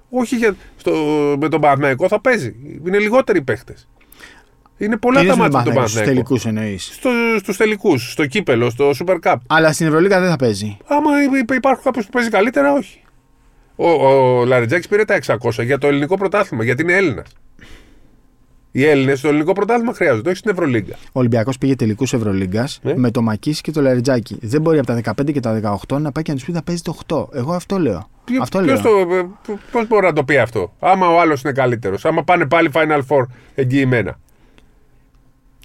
[0.10, 0.91] Όχι για, στο,
[1.39, 2.56] με τον Παναθηναϊκό θα παίζει.
[2.86, 3.88] Είναι λιγότεροι παίχτες.
[4.77, 5.87] Είναι πολλά τα μάτια του Παναθηναϊκού.
[5.87, 6.99] Στους τελικούς εννοείς.
[7.37, 9.35] Στους τελικούς, στο κύπελο, στο Super Cup.
[9.47, 10.77] Αλλά στην Ευρωλίγα δεν θα παίζει.
[10.85, 11.11] Άμα
[11.55, 13.01] υπάρχουν κάποιο που παίζει καλύτερα, όχι.
[13.75, 17.27] Ο, ο Λαριτζάκης πήρε τα 600 για το ελληνικό πρωτάθλημα, γιατί είναι Έλληνας.
[18.71, 20.95] Οι Έλληνες στο ελληνικό πρωτάθλημα χρειάζονται, όχι στην Ευρωλίγκα.
[20.95, 22.93] Ο Ολυμπιακός πήγε τελικούς Ευρωλίγκας ναι.
[22.97, 24.37] με το Μακίση και το Λαριτζάκι.
[24.41, 26.61] Δεν μπορεί από τα 15 και τα 18 να πάει και να τους πει να
[26.61, 27.25] παίζει το 8.
[27.33, 28.09] Εγώ αυτό λέω.
[28.23, 28.81] Ποιο, αυτό λέω.
[29.71, 33.01] Πώς μπορεί να το πει αυτό, άμα ο άλλος είναι καλύτερος, άμα πάνε πάλι Final
[33.07, 34.19] Four εγγυημένα.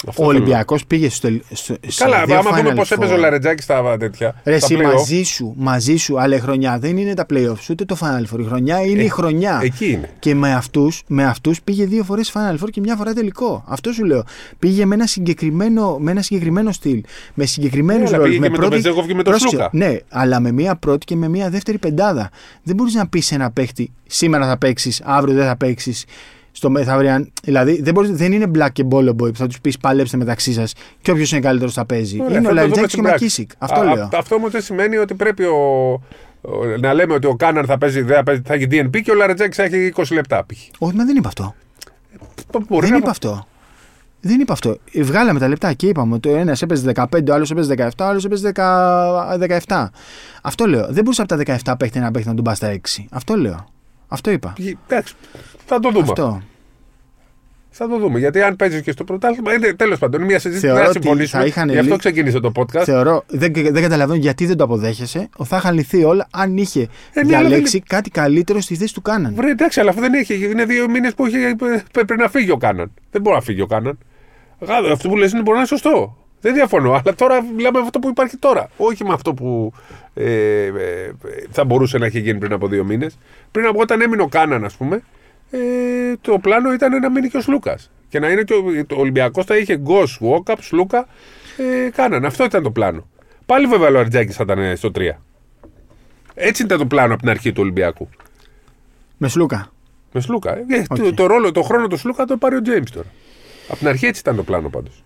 [0.09, 1.29] Αυτό ο Ολυμπιακός πήγε στο.
[1.53, 4.35] στο Καλά, άμα δούμε πώ έπαιζε ο Λαρετζάκης στα τέτοια.
[4.45, 7.97] Ρε, εσύ μαζί σου, μαζί σου, αλλά η χρονιά δεν είναι τα playoffs ούτε το
[8.01, 8.41] Final Four.
[8.41, 9.61] Η χρονιά είναι ε, η χρονιά.
[9.63, 10.11] Εκεί είναι.
[10.19, 13.65] Και με αυτούς με αυτούς πήγε δύο φορές Final Four και μια φορά τελικό.
[13.67, 14.25] Αυτό σου λέω.
[14.59, 17.03] Πήγε με ένα συγκεκριμένο, με ένα συγκεκριμένο στυλ.
[17.35, 18.31] Με συγκεκριμένους ναι, ρόλους.
[18.31, 18.83] Πήγε με, με πρώτη...
[18.83, 19.69] τον και με τον Σλούκα.
[19.73, 22.31] Ναι, αλλά με μία πρώτη και με μία δεύτερη πεντάδα.
[22.63, 26.05] Δεν μπορείς να πεις σε ένα παίχτη σήμερα θα παίξεις, αύριο δεν θα παίξεις
[26.53, 29.79] Στο μεθαύριαν, δηλαδή δεν, μπορείς, δεν είναι black και bolo boy που θα τους πεις
[29.79, 32.21] παλέψτε μεταξύ σας και όποιος είναι καλύτερος θα παίζει.
[32.21, 33.25] Ωραία, είναι θα ο το δούμε Λαριτζάκη και στην ο πράξη.
[33.25, 33.51] Μακίσικ.
[33.59, 34.05] Αυτό Α, λέω.
[34.05, 35.57] α, Αυτό όμως δεν σημαίνει ότι πρέπει ο,
[36.41, 39.11] ο- να λέμε ότι ο Κάναν θα, παίζει, δεν θα, παίζει, θα έχει DNP και
[39.11, 40.45] ο Λαρετζάκης θα έχει 20 λεπτά.
[40.47, 40.59] π.χ.
[40.79, 41.55] Όχι, μα δεν είπα αυτό.
[42.69, 43.47] Μπορεί δεν να- είπα αυτό.
[44.21, 44.77] Δεν είπα αυτό.
[44.93, 47.89] Ε, Βγάλαμε τα λεπτά και είπαμε ότι ο ένας έπαιζε 15, ο άλλος έπαιζε 17,
[48.01, 49.37] ο άλλος έπαιζε 10
[49.67, 49.87] 17.
[50.43, 50.87] Αυτό λέω.
[50.91, 53.05] Δεν μπορούσε από τα 17 παίχτε να παίχτε να τον πας στα 6.
[53.11, 53.67] Αυτό λέω.
[54.09, 54.53] Αυτό είπα.
[54.89, 55.15] Εντάξει,
[55.67, 56.03] θα το δούμε.
[56.09, 56.43] Αυτό.
[57.75, 58.19] Θα το δούμε.
[58.19, 59.55] Γιατί αν παίζεις και στο πρωτάθλημα.
[59.55, 61.43] Είναι τέλος πάντων είναι μια συζήτηση που Θεωρώ δεν θα ότι συμφωνήσουμε.
[61.43, 62.83] θα είχαν Γι' αυτό λύ- ξεκίνησε το podcast.
[62.85, 65.29] Θεωρώ, δεν, δεν καταλαβαίνω γιατί δεν το αποδέχεσαι.
[65.45, 66.81] Θα είχαν λυθεί όλα αν είχε
[67.13, 69.35] Ε, ναι, αλλά διαλέξει κάτι καλύτερο στη θέση του Κάναν.
[69.35, 70.51] Βρε, εντάξει, αλλά αυτό δεν έχει.
[70.51, 71.37] Είναι δύο μήνες που έχει,
[71.93, 72.93] πρέπει να φύγει ο Κάναν.
[73.11, 73.99] Δεν μπορεί να φύγει ο Κάναν.
[74.61, 76.17] Γάδο, Αυτό που λες είναι μπορεί να είναι σωστό.
[76.41, 76.93] Δεν διαφωνώ.
[76.93, 78.69] Αλλά τώρα μιλάμε με αυτό που υπάρχει τώρα.
[78.77, 79.73] Όχι με αυτό που
[80.15, 80.73] ε, ε, ε,
[81.51, 83.19] θα μπορούσε να έχει γίνει πριν από δύο μήνες.
[83.51, 85.03] Πριν από όταν έμεινε ο Κάναν, ας πούμε,
[85.55, 87.91] ε, το πλάνο ήταν να μείνει και ο Σλούκας.
[88.09, 91.07] Και να είναι και ο, το Ολυμπιακός θα είχε Γκος, Βόκαπ, Σλούκα,
[91.87, 92.25] ε, Κάναν.
[92.25, 93.07] Αυτό ήταν το πλάνο.
[93.47, 95.01] Πάλι βέβαια ο Λαρεντζάκης θα ήταν στο 3.
[96.35, 98.09] Έτσι ήταν το πλάνο από την αρχή του Ολυμπιακού.
[99.17, 99.73] Με Σλούκα.
[100.13, 100.57] Με Σλούκα.
[100.57, 100.99] Ε, Οκ.
[100.99, 103.07] το, το, ρόλο, το χρόνο του Σλούκα το πάρει ο Τζέιμς τώρα.
[103.69, 105.05] Από την αρχή έτσι ήταν το πλάνο πάντως.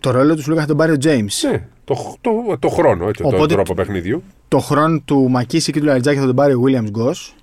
[0.00, 1.42] Το ρόλο του Σλούκα θα τον πάρει ο Τζέιμς.
[1.42, 4.22] Ναι, το, το, το χρόνο, έτσι, το Οπότε- τρόπο παιχνιδιού.
[4.48, 7.34] Το χρόνο του ΜακΚίσικ και του Λαρεντζάκη θα τον πάρει ο Williams-Goss.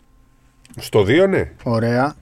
[0.79, 1.51] Στο 2, ναι.
[1.63, 2.15] Ωραία.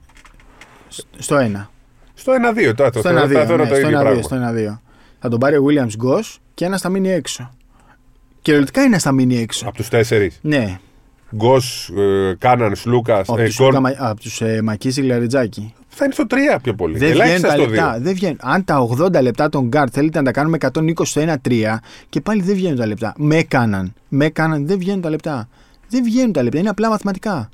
[0.88, 1.70] Σ- Στο 1.
[2.14, 3.34] Στο 1-2 τώρα το Στο θεωρώ, 1-2.
[3.34, 4.22] τα θεωρώ ναι, το στο ίδιο 1-2, πράγμα.
[4.22, 4.80] στο 1-2.
[5.20, 6.20] Θα τον πάρει ο Williams Γκο
[6.54, 7.52] και ένας θα μείνει έξω.
[8.42, 9.68] Κυριολεκτικά είναι θα μείνει έξω.
[9.68, 10.40] Από τους τέσσερις.
[10.42, 10.80] Ναι,
[11.36, 11.56] Γκο,
[11.98, 13.74] ε, Κάναν, Λούκα, από ε, τους, Γκορ.
[13.74, 15.74] Λούκα- από τους ε, Μακίση και Λαριτζάκη.
[15.94, 16.98] Θα είναι στο 3 πιο πολύ.
[16.98, 17.96] Δεν βγαίνουν Ελάχιστα τα στο λεπτά.
[17.98, 18.02] 2.
[18.02, 18.38] Δεν βγαίνουν.
[18.42, 18.88] Αν τα
[19.18, 22.78] 80 λεπτά των γκάρτ θέλετε να τα κάνουμε 120 στο 1-3 και πάλι δεν βγαίνουν
[22.78, 23.14] τα λεπτά.
[23.18, 23.94] Με κάναν.
[24.08, 24.68] Με κάναν.
[24.68, 25.48] Δεν βγαίνουν τα λεπτά.
[25.90, 26.60] Δεν βγαίνουν τα λεπτά.
[26.60, 27.50] Είναι απλά μαθηματικά.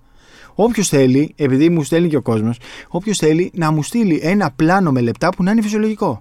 [0.60, 4.92] Όποιος θέλει, επειδή μου στέλνει και ο κόσμος, όποιος θέλει να μου στείλει ένα πλάνο
[4.92, 6.20] με λεπτά που να είναι φυσιολογικό.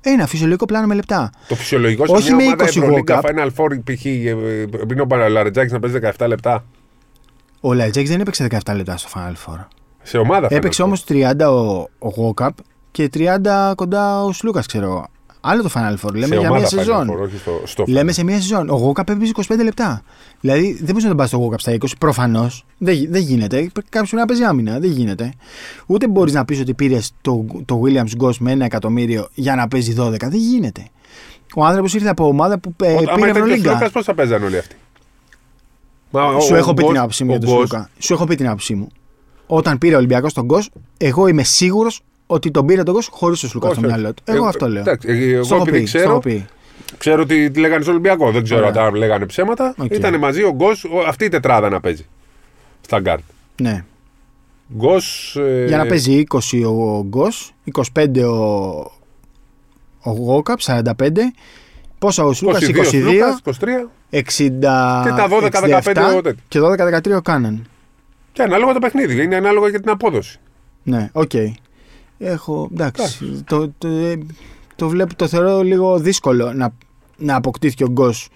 [0.00, 1.30] Ένα φυσιολογικό πλάνο με λεπτά.
[1.48, 3.28] Το φυσιολογικό σε Όχι μια με ομάδα 20 Ευρωλίγκα walk-up.
[3.30, 4.04] Final Four π.χ.
[4.04, 6.64] ε, ε, πριν ο Λαρετζάκη να παίζει 17 λεπτά.
[7.60, 9.64] Ο Λαϊτζάκης δεν έπαιξε 17 λεπτά στο Final Four.
[10.02, 10.86] Σε ομάδα Έπαιξε Final Four.
[10.86, 12.56] όμως 30 ο, ο Γόκαπ
[12.90, 15.06] και 30 κοντά ο Σλούκας, ξέρω εγώ.
[15.50, 16.12] Άλλο το Final Four.
[16.12, 17.10] Λέμε σε για μια ομάδα Final σεζόν.
[17.10, 18.68] Four, όχι στο, στο Λέμε σε μια σεζόν.
[18.70, 20.02] Ο Γόκαπ έπαιζε 25 λεπτά.
[20.40, 21.76] Δηλαδή δεν μπορείς να τον πας στο Γόκαπ στα 20.
[21.98, 23.70] Προφανώς δεν, γι- δεν γίνεται.
[23.88, 24.78] Κάποιος να παίζει άμυνα.
[24.78, 25.32] Δεν γίνεται.
[25.86, 29.94] Ούτε μπορείς να πεις ότι πήρες το, το Williams-Goss με ένα εκατομμύριο για να παίζει
[29.98, 30.10] 12.
[30.20, 30.86] Δεν γίνεται.
[31.54, 33.70] Ο άνθρωπος ήρθε από ομάδα που ε, Άμα πήρε ήταν και ο Ευρωλίγκα.
[33.70, 34.76] Σλούκας, πώς θα παίζανε όλοι αυτοί;
[36.10, 37.90] Μα ο- Σου ο έχω πει Γκος- την άποψή μου ο για τον Γκος- Σλούκα.
[37.98, 38.88] Σου έχω πει την άποψή μου.
[39.46, 43.40] Όταν πήρε ο Ολυμπιακός τον Γκος, εγώ είμαι σίγουρος ότι τον πήρε τον Γκος χωρίς
[43.40, 43.94] τον Σλούκα στο Όχι, όχι.
[43.98, 44.22] μυαλό του.
[44.26, 44.80] Εγώ Ε, αυτό λέω.
[44.80, 46.46] εντάξει, ε, εγώ Στο έχω επειδή πει, στο ξέρω- έχω πει.
[46.98, 48.30] Ξέρω ότι τη λέγανε στο Ολυμπιακό.
[48.30, 48.82] Δεν ξέρω Ωραία.
[48.84, 49.74] αν λέγανε ψέματα.
[49.78, 49.90] Οκ.
[49.94, 52.06] Ήταν μαζί ο Γκος, ο- αυτή η τετράδα να παίζει.
[52.80, 53.22] Στα γκαρντ.
[53.62, 53.84] Ναι.
[54.76, 55.36] Γκος.
[55.40, 58.34] ε, Για να παίζει 20 ο Γκος, 25 ο,
[60.00, 61.32] ο Γουόκαπ, 45.
[61.98, 63.90] Πόσα ο Σλούκα, 22, 22, Σλούκας, 23.
[64.10, 65.02] 60.
[65.04, 66.42] Και τα 12-15 ο τέτοιο.
[66.48, 67.66] και 12-13 ο Κάναν.
[68.32, 69.22] Και ανάλογα το παιχνίδι.
[69.22, 70.38] Είναι ανάλογα για την απόδοση.
[70.82, 71.30] Ναι, οκ.
[72.18, 72.68] Έχω.
[72.72, 73.42] Εντάξει.
[73.46, 74.18] Το, το, ε,
[74.76, 76.74] το, βλέπω, το θεωρώ λίγο δύσκολο να,
[77.16, 78.28] να αποκτήθηκε ο Γκος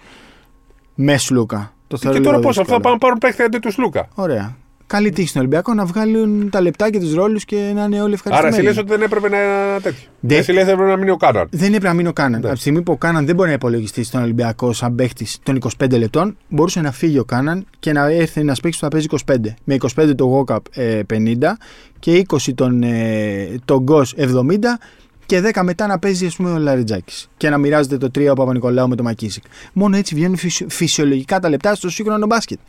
[0.95, 1.73] μες Σλούκα.
[1.87, 2.77] Το θεωρώ και τώρα λίγο πώς αυτά δύσκολο.
[2.77, 4.07] θα πάνε να πάρουν παίχτη αντί τους Σλούκα.
[4.15, 4.57] Ωραία.
[4.93, 8.01] Καλή τύχη στον Ολυμπιακό να βγάλουν τα λεπτά και τους ρόλους και να είναι όλοι
[8.01, 8.55] Άρα ευχαριστημένοι.
[8.55, 9.37] εσύ λες ότι δεν έπρεπε να
[9.81, 10.09] τέτοιο.
[10.19, 11.47] Δεν- Εσύ λες ότι έπρεπε να μείνει ο Κάναν.
[11.51, 12.39] Δεν έπρεπε να μείνει ο Κάναν.
[12.39, 12.45] Ναι.
[12.45, 15.55] Από τη στιγμή που ο Κάναν δεν μπορεί να υπολογιστεί στον Ολυμπιακό σαν παίχτης των
[15.55, 19.07] 25 λεπτών, μπορούσε να φύγει ο Κάναν και να έρθει ένας παίχτης που θα παίζει
[19.09, 19.53] 25.
[19.63, 21.57] Με 25 το Γόκαπ ε, 50
[21.99, 24.79] και 20 τον, ε, τον Γκος 70
[25.25, 27.29] και 10 μετά να παίζει ας πούμε, ο Λαριτζάκης.
[27.37, 29.43] Και να μοιράζεται το 3 ο Παπα-Νικολάου με το Μακίσικ.
[29.73, 32.59] Μόνο έτσι βγαίνουν φυσιο- φυσιολογικά τα λεπτά στο σύγχρονο μπάσκετ.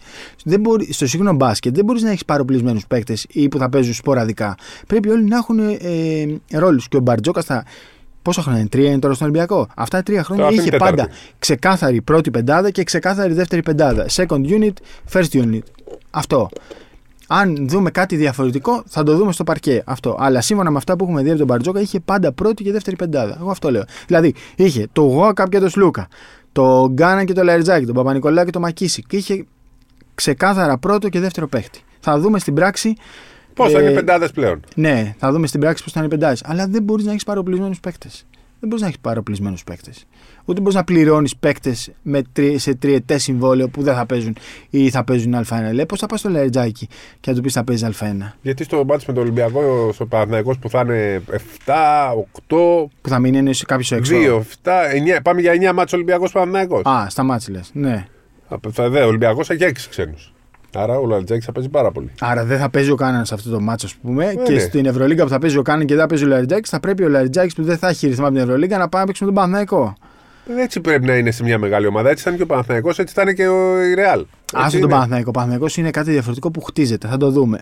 [0.44, 3.94] Δεν μπορεί, στο σύγχρονο μπάσκετ δεν μπορείς να έχεις παροπλισμένους παίκτες ή που θα παίζουν
[3.94, 4.54] σποραδικά.
[4.86, 6.88] Πρέπει όλοι να έχουν ε, ε, ρόλους.
[6.88, 7.64] Και ο Μπαρτζόκα θα.
[8.22, 9.66] Πόσα χρόνια είναι, τρία είναι τώρα στον Ολυμπιακό.
[9.74, 11.34] Αυτά τα τρία χρόνια Τώρα αυτή είχε είναι η πάντα τέταρτη.
[11.38, 14.06] ξεκάθαρη πρώτη πεντάδα και ξεκάθαρη δεύτερη πεντάδα.
[14.10, 14.72] Second unit,
[15.12, 15.58] first unit.
[16.10, 16.48] Αυτό.
[17.28, 19.82] Αν δούμε κάτι διαφορετικό, θα το δούμε στο παρκέ.
[19.87, 20.16] Αυτό.
[20.18, 22.96] Αλλά σύμφωνα με αυτά που έχουμε δει από τον Μπαρτζόκα, είχε πάντα πρώτη και δεύτερη
[22.96, 23.37] πεντάδα.
[23.40, 23.84] Εγώ αυτό λέω.
[24.07, 26.09] Δηλαδή, είχε το Γόκαπ και το Σλούκα,
[26.53, 29.03] το Γκάνα και το Λαριτζάκη, τον Παπα-Νικολά και το Μακίση.
[29.03, 29.46] Και είχε
[30.14, 31.80] ξεκάθαρα πρώτο και δεύτερο παίχτη.
[32.01, 32.94] Θα δούμε στην πράξη.
[33.55, 36.09] Πώς θα ε, είναι οι πεντάδες πλέον; Ναι, θα δούμε στην πράξη πώς θα είναι
[36.09, 36.42] οι πεντάδες.
[36.44, 38.09] Αλλά δεν μπορείς να έχεις παροπλισμένους παίκτε.
[38.61, 39.90] Δεν μπορείς να έχεις παροπλισμένους παίκτε.
[40.45, 41.90] Ούτε μπορείς να πληρώνεις παίκτες
[42.57, 44.36] σε τριετές συμβόλαιο που δεν θα παίζουν
[44.70, 45.84] ή θα παίζουν Α1.
[45.88, 46.88] Πώς θα πας στο Λαριτζάκι
[47.20, 48.32] και να του πεις θα παίζει Α1.
[48.42, 51.22] Γιατί στο μάτι με τον Ολυμπιακό, στο Παναθηναϊκός που θα είναι
[51.64, 51.72] 7,
[52.14, 54.16] 8, Που θα μείνει κάποιος έξω.
[54.16, 54.72] 2, 7,
[55.18, 55.20] 9.
[55.22, 56.82] Πάμε για 9 μάτς Ολυμπιακός Παναθηναϊκός.
[56.84, 57.70] Α, σταμάτησε λες.
[57.72, 58.07] Ναι.
[58.72, 60.32] Θα δε, ο Ολυμπιακός έχει 6 ξένους.
[60.76, 62.11] Άρα ο Λαριτζάκη θα παίζει πάρα πολύ.
[62.20, 64.26] Άρα δεν θα παίζει ο Κάναν σε αυτό το μάτσο, ας πούμε.
[64.26, 64.59] Ε, και ναι.
[64.59, 67.05] στην Ευρωλίγκα που θα παίζει ο Κάναν και δεν θα παίζει ο Λαριτζάκη, θα πρέπει
[67.05, 69.32] ο Λαριτζάκη που δεν θα έχει ρυθμό από την Ευρωλίγκα να πάει να παίξει με
[69.32, 69.95] τον Παναθηναϊκό.
[70.59, 72.11] Έτσι πρέπει να είναι σε μια μεγάλη ομάδα.
[72.11, 74.24] Έτσι ήταν και ο Παναθηναϊκός, έτσι ήταν και ο η Ρεάλ.
[74.53, 74.88] Άσο Έτσι τον είναι.
[74.90, 75.28] Παναθηναϊκό.
[75.28, 77.09] Ο Παναθηναϊκός είναι κάτι διαφορετικό που χτίζεται.
[77.09, 77.59] Θα το δούμε.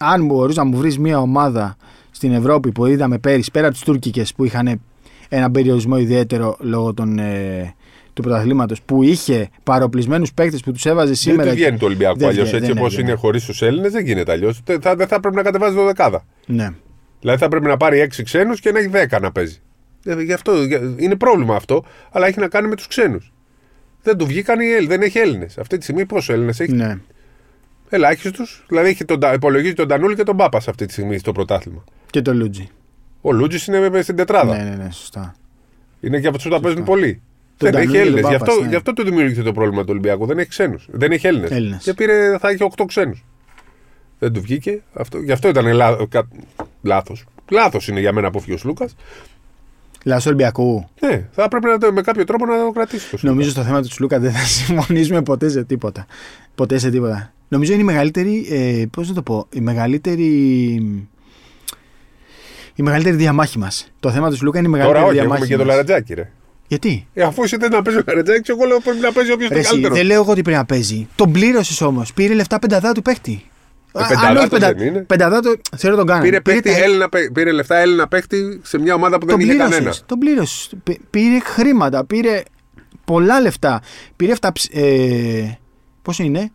[0.00, 1.76] Αν μπορείς να μου βρεις μια ομάδα
[2.10, 4.80] στην Ευρώπη που είδαμε πέρυσι, πέρα από τις τουρκικέ που είχαν
[5.28, 7.74] ένα περιορισμό ιδιαίτερο λόγω των, ε,
[8.12, 11.48] του πρωταθλήματος, που είχε παροπλισμένους παίκτες που τους έβαζε Δεν σήμερα.
[11.50, 12.42] του βγαίνει το Ολυμπιακό Δεν αλλιώς.
[12.48, 13.10] βγαίνει, Έτσι δεν όπως έβγαινε.
[13.10, 14.60] είναι χωρίς τους Έλληνες, δεν γίνεται αλλιώς.
[14.64, 16.24] Δεν θα, δεν θα πρέπει να κατεβάζει το δεκάδα.
[16.46, 16.68] Ναι.
[17.20, 19.60] Δηλαδή θα πρέπει να πάρει 6 ξένους και να έχει 10 να παίζει.
[20.08, 23.32] Ε, Γι' αυτό για- είναι πρόβλημα αυτό, αλλά έχει να κάνει με τους ξένους.
[24.02, 25.58] Δεν του βγήκαν οι Έλληνε, δεν έχει Έλληνες.
[25.58, 26.98] Αυτή τη στιγμή πόσο Έλληνες έχει; ναι.
[27.88, 28.44] Ελάχιστου.
[28.68, 31.84] Δηλαδή έχει τον, Τα- υπολογίζει τον Τανούλη και τον Πάπας αυτή τη στιγμή στο πρωτάθλημα.
[32.10, 32.68] Και το Λούτζι.
[33.20, 34.56] Ο Λούτζη είναι στην τετράδα.
[34.56, 35.34] Ναι, ναι, ναι, σωστά.
[36.00, 37.20] Είναι και από τους που τα παίζουν πολύ.
[37.56, 38.20] Τον δεν έχει Τανούλη και Έλληνες.
[38.22, 38.68] τον Γι' Πάπας, αυτό, ναι.
[38.70, 40.26] γι' αυτό του δημιουργήθηκε το πρόβλημα του Ολυμπιακού.
[40.26, 40.86] Δεν έχει ξένους.
[40.90, 41.50] Δεν έχει Έλληνες.
[41.50, 41.82] Έλληνες.
[41.82, 43.24] Και πήρε, θα έχει 8 ξένους.
[44.18, 44.82] Δεν του βγήκε.
[44.92, 45.66] Αυτό, γι' αυτό ήταν
[46.82, 47.24] λάθος.
[47.50, 48.88] Λάθος είναι για μένα που φύγει ο Λούκα.
[50.04, 50.88] Λάσο Ολυμπιακού.
[51.00, 53.10] Ναι, θα έπρεπε να το, με κάποιο τρόπο να το κρατήσει.
[53.10, 56.06] Το Νομίζω στο θέμα του Τσλούκα δεν θα συμφωνήσουμε ποτέ σε τίποτα.
[56.54, 57.32] Ποτέ σε τίποτα.
[57.48, 58.46] Νομίζω είναι η μεγαλύτερη.
[58.50, 60.24] Ε, Πώς να το πω, η μεγαλύτερη.
[62.74, 63.92] Η μεγαλύτερη διαμάχη μας.
[64.00, 65.42] Το θέμα του Σλούκα είναι η μεγαλύτερη Τώρα όχι, διαμάχη.
[65.42, 65.86] έχουμε και τον μας.
[65.86, 66.14] Λαρατζάκη.
[66.14, 66.30] Ρε.
[66.66, 69.48] Γιατί; Ε, αφού εσύ δεν να παίζεις ο Λαρατζάκη, εγώ λέω πρέπει να παίζει όποιος
[69.48, 69.94] Ρε, είναι εσύ, καλύτερο.
[69.94, 71.08] δεν λέω εγώ ότι πρέπει να παίζει.
[71.16, 72.12] Τον πλήρωσες όμως.
[72.12, 73.42] Πήρε λεφτά πενταδά του παίχτη.
[73.92, 74.98] Ε, Α, πενταδά αν όχι του πεντα- δεν είναι.
[75.00, 76.24] Πενταδά του θεωρώ τον κάνανε.
[76.24, 79.44] Πήρε, παίχτη, τα- Έλληνα, παί- πήρε λεφτά Έλληνα παίχτη σε μια ομάδα που δεν τον
[79.44, 79.94] είχε πλήρωσες, κανένα.
[80.06, 80.70] Τον πλήρωσες.
[81.10, 82.04] Πήρε χρήματα.
[82.04, 82.42] Πήρε
[83.04, 83.80] πολλά λεφτά.
[84.16, 85.50] Πήρε εφτα, ε,
[86.02, 86.50] πόσο είναι;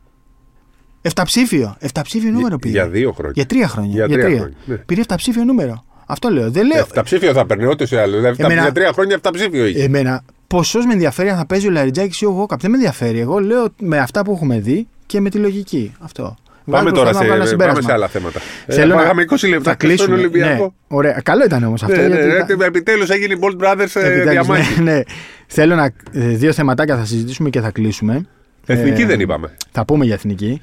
[1.02, 1.76] Εφταψήφιο.
[1.80, 2.72] Εφταψήφιο νούμερο πήρε.
[2.74, 3.34] Για δύο χρόνια.
[3.36, 3.92] Για τρία χρόνια.
[4.06, 4.76] Για τρία χρόνια, ναι.
[4.76, 5.84] Πήρε εφταψήφιο νούμερο.
[6.06, 6.52] Αυτό λέω.
[6.52, 6.80] Δεν λέω.
[6.80, 8.16] Εφταψήφιο θα παίρνει ό,τι σε άλλο.
[8.18, 9.84] Δηλαδή, Εμένα- Για τρία χρόνια εφταψήφιο είχε.
[9.84, 12.62] Εμένα, ποσός με ενδιαφέρει αν θα παίζει ο Λαριτζάκης ή ο Γόκαπ.
[12.62, 13.20] Δεν με ενδιαφέρει.
[13.20, 15.94] Εγώ λέω με αυτά που έχουμε δει και με τη λογική.
[16.00, 16.36] Αυτό.
[16.66, 17.90] Πάμε Βγάζω τώρα μπροστά να βγάλω σε, ένα πάμε συμπέρασμα.
[17.90, 18.40] σε άλλα θέματα.
[18.68, 20.16] Θέλω ε, να- Πάγαμε 20 λεπτά Θα στον κλείσουμε.
[20.16, 20.64] Ολυμπιακό.
[20.64, 21.20] Ναι, ωραία.
[21.24, 21.96] Καλό ήταν όμως αυτό.
[21.96, 24.82] Ναι, ναι, γιατί ναι, Επιτέλους έγινε η Bolt Brothers ε, Επιτέλους, διαμάχη.
[24.82, 25.02] ναι, ναι.
[25.48, 25.84] Θέλω να.
[25.86, 25.92] ε,
[26.28, 28.26] Δύο θεματάκια θα συζητήσουμε και θα κλείσουμε.
[28.66, 29.56] Εθνική Ε, δεν είπαμε.
[29.72, 30.62] Θα πούμε για εθνική.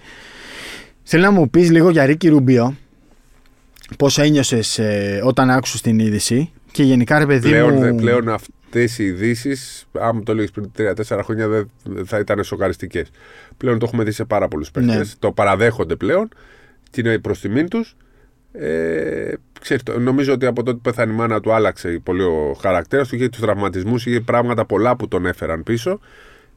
[1.02, 2.76] Θέλω να μου πεις λίγο για Ρίκη Ρουμπίο.
[3.98, 4.80] Πώς ένιωσες
[5.24, 7.80] όταν άκουσες την είδηση και γενικά ρε παιδί Πλέον, μου.
[7.80, 8.28] δε- πλέον
[8.72, 13.08] αυτές οι ειδήσεις, αν μου το έλεγες πριν 3-4 χρόνια, δεν θα ήταν σοκαριστικές.
[13.56, 14.94] Πλέον το έχουμε δει σε πάρα πολλούς παίχτε.
[14.96, 15.02] Ναι.
[15.18, 16.28] Το παραδέχονται πλέον
[16.90, 17.96] και είναι προς τιμήν τους.
[18.52, 22.56] Ε, ξέρεις, το- νομίζω ότι από τότε που πέθανε η μάνα του άλλαξε πολύ ο
[22.60, 23.14] χαρακτήρα του.
[23.14, 26.00] Είχε τους τραυματισμούς, είχε πράγματα πολλά που τον έφεραν πίσω.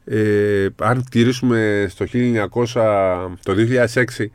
[0.04, 4.30] Ε, αν γυρίσουμε στο 1900, το 2006,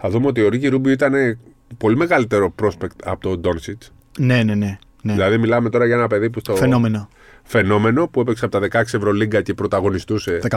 [0.00, 1.38] θα δούμε ότι ο Ρίκη Ρούμπι ήταν
[1.78, 3.92] πολύ μεγαλύτερο prospect από τον Ντόνσιτς.
[4.18, 4.78] Ναι, ναι, ναι.
[5.02, 5.12] ναι.
[5.12, 7.08] Δηλαδή, μιλάμε τώρα για ένα παιδί που στο Φαινόμενο.
[7.44, 10.56] Φαινόμενο που έπαιξε από τα 16 Ευρωλίγκα και πρωταγωνιστούσε 15.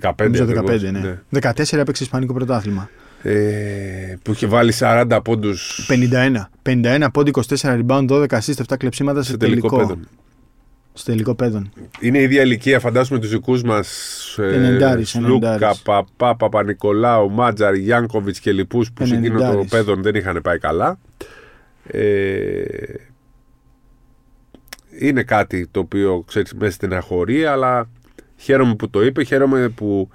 [0.00, 0.12] 15.
[0.22, 1.18] Νομίζω ακριβώς, 15, ναι.
[1.40, 2.90] 14 έπαιξε Ισπανικό πρωτάθλημα.
[3.22, 6.48] Ε, που είχε βάλει 40 πόντους 51.
[6.62, 9.86] 51 πόντι, 24 rebound, 12 assist, 7 κλεψίματα σε, σε τελικό τελικό.
[9.86, 10.00] πέδο.
[10.92, 11.72] Στο τελικό πέδον.
[12.00, 13.88] Είναι η ίδια ηλικία, φαντάζομαι, τους δικούς μας.
[14.38, 15.78] Ενεντάρης, Λούκα, ενεντάρης.
[15.82, 19.70] Παπά, Παπα-Νικολάου, Μάτζαρ, Γιάνκοβιτς και λοιπούς που σε εκείνο το Ενεντάρης.
[19.70, 20.98] πέδον δεν είχαν πάει καλά.
[21.86, 22.62] Ε,
[25.08, 27.88] είναι κάτι το οποίο ξέρεις μέσα στην αγχωρία, αλλά
[28.36, 30.08] χαίρομαι που το είπε, χαίρομαι που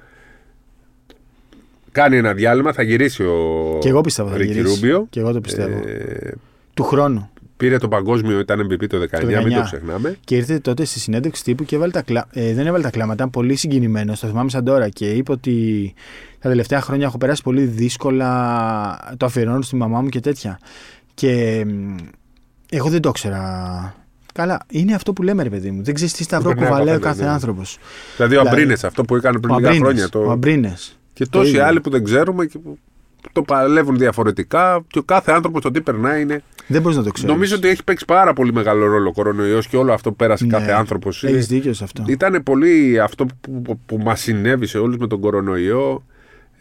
[1.91, 4.73] κάνει ένα διάλειμμα, θα γυρίσει ο Και εγώ πιστεύω θα Ρίκι γυρίσει.
[4.73, 5.07] Ρούμπιο.
[5.09, 5.77] Και εγώ το πιστεύω.
[5.87, 6.33] Ε,
[6.73, 7.29] Του χρόνου.
[7.57, 9.53] πήρε το παγκόσμιο, ήταν MVP το 19, μην 19.
[9.53, 10.17] το ξεχνάμε.
[10.23, 12.27] Και ήρθε τότε στη συνέντευξη τύπου και έβαλε τα κλα...
[12.31, 13.13] ε, δεν έβαλε τα κλάματα.
[13.13, 14.19] Ήταν πολύ συγκινημένος.
[14.19, 14.89] Το θυμάμαι σαν τώρα.
[14.89, 15.93] Και είπε ότι
[16.39, 19.13] τα τελευταία χρόνια έχω περάσει πολύ δύσκολα.
[19.17, 20.59] Το αφιερώνω στη μαμά μου και τέτοια.
[21.13, 21.95] Και μ,
[22.69, 23.95] εγώ δεν το ήξερα.
[24.33, 25.83] Καλά, είναι αυτό που λέμε, ρε παιδί μου.
[25.83, 27.33] Δεν ξέρεις τι σταυρό περνάει ο κουβαλάει ο καθένας, κάθε ναι.
[27.33, 27.77] άνθρωπος.
[28.15, 30.09] Δηλαδή ο Δηλαδή, Αμπρίνες, αυτό που έκανε πριν Ο λίγα Αμπρίνες, χρόνια.
[30.09, 30.19] Το...
[30.19, 30.99] Ο Αμπρίνες.
[31.13, 31.65] Και Το τόσοι ίδιο.
[31.65, 32.77] άλλοι που δεν ξέρουμε και που
[33.31, 34.83] το παλεύουν διαφορετικά.
[34.87, 36.43] Και ο κάθε άνθρωπος το τι περνάει είναι.
[36.67, 37.31] Δεν μπορείς να το ξέρεις.
[37.31, 40.45] Νομίζω ότι έχει παίξει πάρα πολύ μεγάλο ρόλο ο κορονοϊός και όλο αυτό που πέρασε
[40.45, 40.51] Ναι.
[40.51, 41.23] κάθε άνθρωπος.
[41.23, 42.03] Έχεις δίκιο σε αυτό.
[42.07, 46.03] Ήταν πολύ αυτό που, που, που μας συνέβη σε όλους με τον κορονοϊό.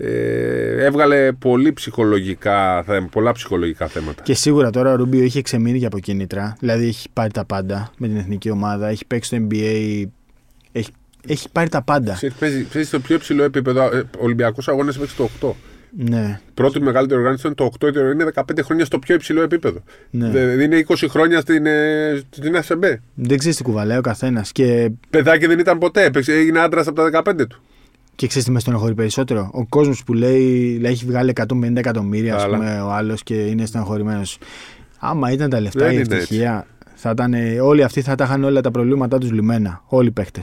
[0.03, 4.23] Ε, έβγαλε πολύ ψυχολογικά, θέ- πολλά ψυχολογικά θέματα.
[4.23, 6.57] Και σίγουρα τώρα ο Ρούμπιο είχε ξεμείνει και από κίνητρα.
[6.61, 8.89] Δηλαδή έχει πάρει τα πάντα με την εθνική ομάδα.
[8.89, 10.05] Έχει παίξει στο NBA.
[10.73, 10.91] Έχει,
[11.27, 12.13] έχει πάρει τα πάντα.
[12.13, 13.83] Ξέρεις, Παίζει, παίζει στο πιο υψηλό επίπεδο.
[13.97, 15.51] Ε, Ολυμπιακό αγώνα παίξει το 8.
[15.97, 16.41] Ναι.
[16.55, 19.83] Πρώτη μεγαλύτερη οργάνωση ήταν το 8, είναι 15 χρόνια στο πιο υψηλό επίπεδο.
[20.11, 20.29] Ναι.
[20.29, 22.95] Δηλαδή είναι 20 χρόνια στην, ε, στην SMB.
[23.15, 24.53] Δεν ξέρεις τι κουβαλάει ο καθένας.
[24.53, 26.05] Και, Παιδάκι δεν ήταν ποτέ.
[26.05, 27.63] Έπαιξε, έγινε άντρας από τα 15 του.
[28.21, 32.35] Και ξέρεις τι με στενοχωρεί περισσότερο; Ο κόσμος που λέει, λέει έχει βγάλει 150 εκατομμύρια,
[32.35, 32.57] ας Καλά.
[32.57, 34.39] πούμε, ο άλλος και είναι στενοχωρημένος.
[34.99, 38.25] Άμα ήταν τα λεφτά Δεν η είναι ευτυχία, Θα ήταν, ε, όλοι αυτοί θα τα
[38.25, 39.83] είχαν όλα τα προβλήματά τους λυμμένα.
[39.87, 40.41] Όλοι οι παίχτε.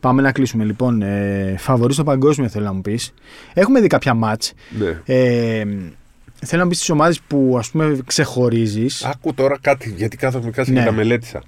[0.00, 1.02] Πάμε να κλείσουμε λοιπόν.
[1.02, 3.12] Ε, φαβορείς στο παγκόσμιο θέλω να μου πεις.
[3.54, 4.52] Έχουμε δει κάποια μάτς.
[4.78, 5.00] Ναι.
[5.04, 5.64] Ε,
[6.44, 9.04] θέλω να μπει στι ομάδες που ας πούμε ξεχωρίζεις.
[9.04, 10.78] Άκου τώρα κάτι, γιατί κάθομαι κάτσε Ναι.
[10.78, 11.42] και τα μελέτησα.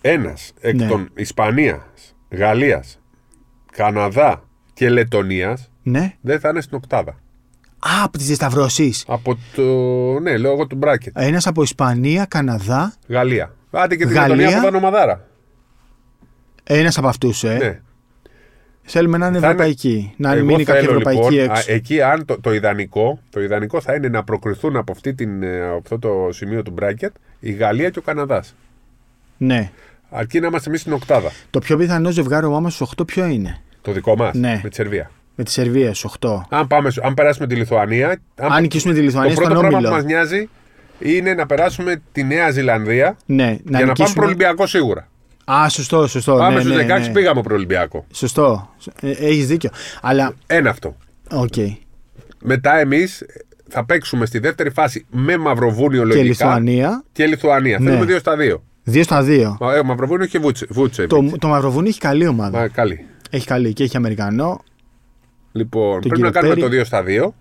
[0.00, 0.86] Ένας εκ Ναι.
[0.86, 2.96] των Ισπανίας, Γαλλίας,
[3.76, 4.42] Καναδά
[4.74, 6.12] και Λετωνίας Ναι.
[6.20, 7.10] δεν θα είναι στην οκτάδα.
[7.78, 9.04] Α, από τις διασταυρώσεις.
[9.08, 9.62] Από το.
[10.20, 11.12] Ναι, λόγω του μπράκετ.
[11.16, 12.94] Ένας από Ισπανία, Καναδά.
[13.08, 13.54] Γαλλία.
[13.70, 14.34] Άντε και τη Γαλλία.
[14.36, 15.26] Λετωνία που ήταν ομαδάρα.
[16.64, 17.56] Ένας από αυτούς, ε.
[17.56, 17.80] Ναι.
[18.82, 20.14] Θέλουμε να είναι Θα είναι- ευρωπαϊκή.
[20.16, 21.70] Να Εγώ μείνει κάποια θέλω, ευρωπαϊκή λοιπόν, έξω.
[21.70, 25.42] α, εκεί, αν το, το, ιδανικό, το ιδανικό θα είναι να προκριθούν από, αυτή την,
[25.42, 28.54] ε, από αυτό το σημείο του μπράκετ η Γαλλία και ο Καναδάς.
[29.36, 29.70] Ναι.
[30.14, 31.30] Αρκεί να είμαστε εμείς στην οκτάδα.
[31.50, 34.60] Το πιο πιθανό ζευγάρο άμα στου 8 ποιο είναι; Το δικό μας Ναι.
[34.62, 35.10] με τη Σερβία.
[35.34, 36.46] Με τη Σερβία στου 8.
[36.48, 38.20] Αν, πάμε, αν περάσουμε τη Λιθουανία.
[38.34, 39.88] Αν νικήσουμε τη Λιθουανία το στον πρώτο πράγμα όμιλο.
[39.90, 40.48] που μας νοιάζει
[40.98, 44.14] είναι να περάσουμε τη Νέα Ζηλανδία Ναι, να για να πάμε νικήσουμε.
[44.14, 45.08] προολυμπιακό σίγουρα.
[45.44, 46.34] Α, σωστό, σωστό.
[46.36, 47.12] Πάμε ναι, στους ναι, 16 ναι.
[47.12, 48.06] πήγαμε προολυμπιακό.
[48.12, 48.70] Σωστό.
[49.00, 49.70] Ε, Έχεις δίκιο.
[50.02, 50.96] Αλλά, Ένα αυτό.
[51.30, 51.54] οκ.
[52.42, 53.24] Μετά εμείς
[53.68, 56.24] θα παίξουμε στη δεύτερη φάση με Μαυροβούνιο Και λογικά.
[56.24, 57.02] Λιθουανία.
[57.12, 57.78] Και Λιθουανία.
[57.78, 57.90] Ναι.
[57.90, 58.62] Θέλουμε 2 στα 2.
[58.90, 59.56] 2 στα 2.
[59.60, 60.66] Μα, ε, Μαυροβούνιο και Βούτσε.
[60.70, 62.58] Βούτσε Το, το Μαυροβούνι έχει καλή ομάδα.
[62.58, 63.06] Μα, καλή.
[63.30, 64.60] Έχει καλή και έχει Αμερικανό.
[65.52, 66.66] Λοιπόν, πρέπει κύριο να κάνουμε Πέρι.
[66.66, 67.32] το 2 στα 2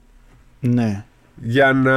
[0.60, 1.04] Ναι.
[1.42, 1.92] για να.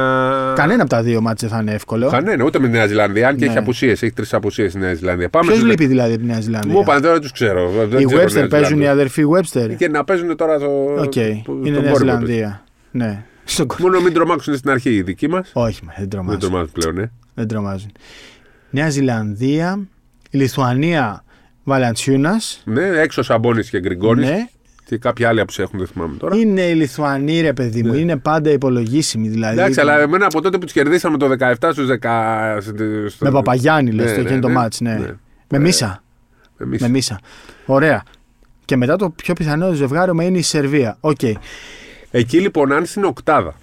[0.53, 2.09] Κανένα από τα δύο μάτσε θα είναι εύκολο.
[2.09, 3.27] Κανένα, ούτε με τη Νέα Ζηλανδία.
[3.27, 3.49] Αν και Ναι.
[3.49, 5.29] έχει απουσίες, έχει τρεις απουσίες η Νέα Ζηλανδία.
[5.29, 7.69] Πάμε Ποιος στους- λείπει δηλαδή από τη Νέα Ζηλανδία; Μου είπαν τώρα τους ξέρω.
[7.89, 8.91] Δεν Οι ξέρω Webster Νέα παίζουν οι Ζηλανδία.
[8.91, 9.75] αδερφοί Webster.
[9.77, 10.65] Και να παίζουν τώρα το.
[10.97, 11.11] Οκ.
[11.13, 11.97] το- Είναι στον Νέα κόρυφο τους.
[11.97, 12.63] Ζηλανδία.
[12.91, 13.23] Ναι.
[13.43, 15.49] Στον κο- Μόνο μην τρομάξουν στην αρχή οι δικοί μας.
[15.53, 16.39] Όχι, μα, δεν Δεν τρομάζουν.
[16.39, 17.11] τρομάζουν πλέον, ε.
[17.33, 17.91] Δεν τρομάζουν.
[18.69, 19.79] Νέα Ζηλανδία.
[20.29, 21.23] Λιθουανία.
[21.63, 22.61] Βαλαντσιούνας.
[22.65, 24.29] Ναι, έξω Σαμπόνις και Γκριγκόνης.
[24.29, 24.47] Ναι.
[24.85, 26.35] Και κάποια άλλοι που σε έχουν, δεν θυμάμαι τώρα.
[26.35, 27.93] Είναι οι Λιθουανοί, ρε παιδί μου.
[27.93, 29.27] Είναι πάντα υπολογίσιμοι.
[29.27, 29.61] Δηλαδή, Ναι.
[29.61, 32.57] Εντάξει, αλλά εμένα από τότε που τους κερδίσαμε το 17 στους 10.
[33.09, 34.53] στο- Με Παπαγιάννη, λες, Ναι, το ναι, εκείνο το ναι.
[34.53, 34.93] ματς, ναι.
[34.95, 35.07] Ναι.
[35.49, 36.03] Με Μίσσα.
[36.57, 36.81] Εμείς.
[36.81, 37.19] Με Μίσσα.
[37.65, 38.03] Ωραία.
[38.65, 40.97] Και μετά το πιο πιθανό ζευγάριο είναι η Σερβία.
[40.99, 41.19] Οκ.
[42.11, 43.55] Εκεί λοιπόν, αν στην Οκτάδα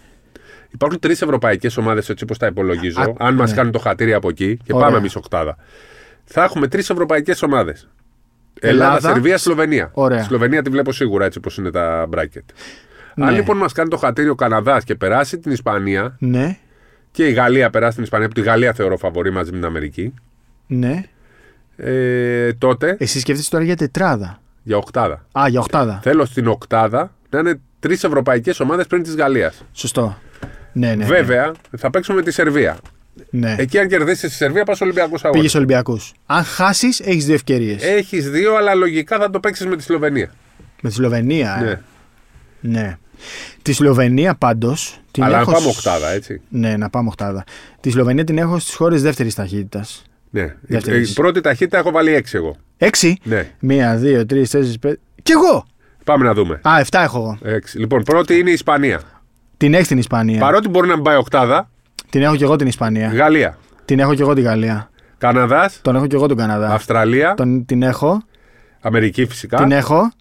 [0.72, 3.56] υπάρχουν τρεις ευρωπαϊκές ομάδες, έτσι όπως τα υπολογίζω, Α, αν μας ναι.
[3.56, 4.86] κάνουν το χατήρι από εκεί και Ωραία.
[4.86, 5.56] πάμε εμείς Οκτάδα,
[6.24, 7.88] θα έχουμε τρεις ευρωπαϊκές ομάδες.
[8.60, 9.90] Ελλάδα, Ελλάδα, Σερβία, Σλοβενία.
[9.94, 10.18] Ωραία.
[10.18, 12.44] Στη Σλοβενία τη βλέπω σίγουρα έτσι όπως είναι τα μπράκετ.
[13.14, 13.26] Ναι.
[13.26, 16.58] Αν λοιπόν μας κάνει το χατήρι ο Καναδάς και περάσει την Ισπανία Ναι.
[17.10, 20.14] και η Γαλλία περάσει την Ισπανία, που τη Γαλλία θεωρώ φαβορή μαζί με την Αμερική,
[20.66, 21.02] Ναι.
[21.76, 24.40] ε, τότε Εσύ σκέφτεσαι τώρα για τετράδα.
[24.62, 25.26] για Οκτάδα.
[25.38, 26.00] Α, για οχτάδα.
[26.02, 29.64] Θέλω στην Οκτάδα να είναι τρεις ευρωπαϊκές ομάδες πριν της Γαλλίας.
[29.72, 30.18] Σωστό.
[30.72, 30.94] Ναι, ναι.
[30.94, 31.04] ναι.
[31.04, 32.76] Βέβαια, θα παίξουμε με τη Σερβία.
[33.30, 33.54] Ναι.
[33.58, 35.40] Εκεί, αν κερδίσεις τη Σερβία, πας Ολυμπιακούς Αγώνες.
[35.40, 36.12] Πήγες Ολυμπιακούς.
[36.26, 37.82] Αν χάσεις, έχεις δύο ευκαιρίες.
[37.82, 40.30] Έχεις δύο, αλλά λογικά θα το παίξεις με τη Σλοβενία.
[40.82, 41.80] Με τη Σλοβενία, ε; Ναι.
[42.80, 42.96] ναι.
[43.62, 45.00] Τη Σλοβενία πάντως.
[45.18, 45.50] αλλά έχω...
[45.50, 46.40] να πάμε σ- οκτάδα, έτσι.
[46.48, 47.44] Ναι, να πάμε οχτάδα.
[47.80, 50.02] Τη Σλοβενία την έχω στις χώρες δεύτερης ταχύτητας.
[50.30, 50.54] Ναι.
[50.60, 51.10] Δεύτερης.
[51.10, 52.56] Η πρώτη ταχύτητα έχω βάλει έξι εγώ.
[52.76, 53.50] Έξι; Ναι.
[53.58, 54.98] Μία, δύο, τρεις, τέσσερις, πέντε.
[55.22, 55.66] Κι εγώ!
[56.04, 56.60] Πάμε να δούμε.
[56.68, 57.54] Α, εφτά έχω εγώ.
[57.54, 57.78] Έξι.
[57.78, 59.00] Λοιπόν, πρώτη είναι η Ισπανία.
[59.62, 60.40] Την έχεις την Ισπανία.
[60.40, 61.70] Παρότι μπορεί να μην πάει οκτάδα,
[62.10, 63.08] Την έχω κι εγώ την Ισπανία.
[63.08, 63.58] Γαλλία.
[63.84, 64.90] Την έχω κι εγώ την Γαλλία.
[65.18, 66.72] Καναδάς, Τον έχω κι εγώ τον Καναδά.
[66.72, 68.22] Αυστραλία, Τον, την έχω.
[68.80, 70.12] Αμερική φυσικά Την έχω.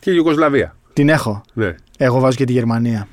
[0.00, 0.76] και Ιουγκοσλαβία.
[0.92, 1.42] Την έχω.
[1.52, 1.74] Ναι.
[1.98, 3.08] Εγώ βάζω και τη Γερμανία.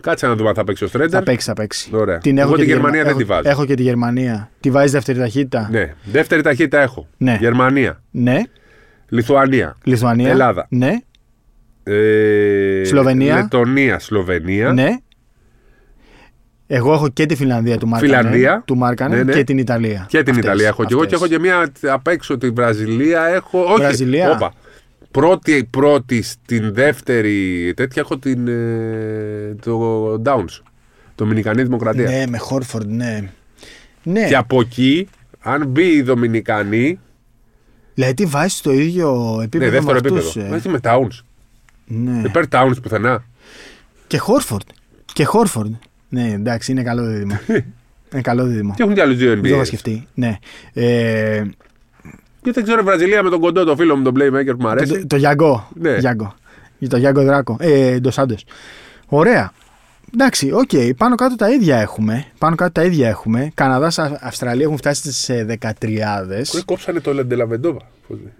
[0.00, 1.22] Κάτσε να δούμε αν θα παίξει ο Θα Στρέντερ.
[1.22, 1.90] παίξει, θα παίξει.
[1.92, 2.18] Ωραία.
[2.18, 3.54] Την έχω Εγώ και τη τη Γερμανία Γερμα- δεν τη έχω- βάζω.
[3.56, 4.50] Έχω και τη Γερμανία.
[4.60, 5.94] Τη βάζεις δεύτερη ταχύτητα; Ναι.
[6.04, 7.06] Δεύτερη ταχύτητα έχω.
[7.16, 7.36] Ναι.
[7.40, 8.02] Γερμανία.
[8.10, 8.40] Ναι.
[9.08, 9.76] Λιθουανία.
[9.84, 10.30] Λιθουανία.
[10.30, 10.66] Ελλάδα.
[10.70, 10.92] Ναι.
[11.82, 13.34] Ε, Σλοβενία.
[13.36, 14.72] Λετωνία, Σλοβενία.
[14.72, 14.88] Ναι.
[16.76, 18.16] Εγώ έχω και τη Φιλανδία του Μάρκανε.
[18.16, 18.62] Φιλανδία.
[18.66, 19.32] Του Μάρκανε Ναι, ναι.
[19.32, 20.06] και την Ιταλία.
[20.08, 20.84] Και την Αυτές, Ιταλία έχω.
[20.84, 21.30] Και εγώ και αυτές.
[21.30, 23.24] έχω και μία απ' έξω τη Βραζιλία.
[23.24, 23.60] Έχω.
[23.64, 23.74] Όχι.
[23.76, 24.30] Βραζιλία.
[24.30, 24.52] Όπα.
[25.10, 28.48] Πρώτη, πρώτη στην δεύτερη τέτοια έχω την.
[28.48, 30.60] ε, το Downs.
[31.16, 32.08] Δομινικανή Δημοκρατία.
[32.10, 33.30] Ναι, με Χόρφορντ, ναι.
[34.02, 34.26] Ναι.
[34.28, 35.08] Και από εκεί,
[35.40, 36.98] αν μπει η Δομινικανή.
[37.94, 40.54] Δηλαδή τι βάζεις στο ίδιο επίπεδο Ναι, δεύτερο με αυτούς, επίπεδο.
[40.54, 40.58] ε.
[40.58, 41.24] Όχι με Towns.
[41.86, 42.20] Ναι.
[42.20, 43.24] Δεν παίρνει Towns πουθενά.
[44.06, 44.62] Και Χόρφορντ.
[45.12, 45.74] Και Χόρφορντ.
[46.14, 47.38] Ναι, εντάξει, είναι καλό δίδυμο.
[48.12, 48.72] είναι καλό δίδυμο.
[48.76, 49.66] Και έχουν και άλλους δύο Δεν το είχα NBA.
[49.66, 50.06] σκεφτεί.
[50.14, 50.36] Ναι.
[50.72, 51.42] Ε,
[52.42, 54.68] Και δεν ξέρω η Βραζιλία με τον κοντό, το φίλο μου, τον Playmaker που μου
[54.68, 54.92] αρέσει.
[55.00, 55.68] το, το Γιάνγκο.
[55.74, 55.96] Ναι.
[55.96, 56.34] Γιάνγκο.
[56.78, 57.56] Για το Γιάνγκο Δράκο.
[57.60, 58.44] Ε, Ντοσάντος.
[59.06, 59.52] Ωραία.
[60.14, 60.70] Εντάξει, οκ.
[60.96, 62.24] Πάνω κάτω τα ίδια έχουμε.
[62.38, 63.50] Πάνω κάτω τα ίδια έχουμε.
[63.54, 65.70] Καναδά, Αυστραλία έχουν φτάσει σε 13.
[66.50, 67.80] Κολλή κόψανε το Λεντελαβεντόβα.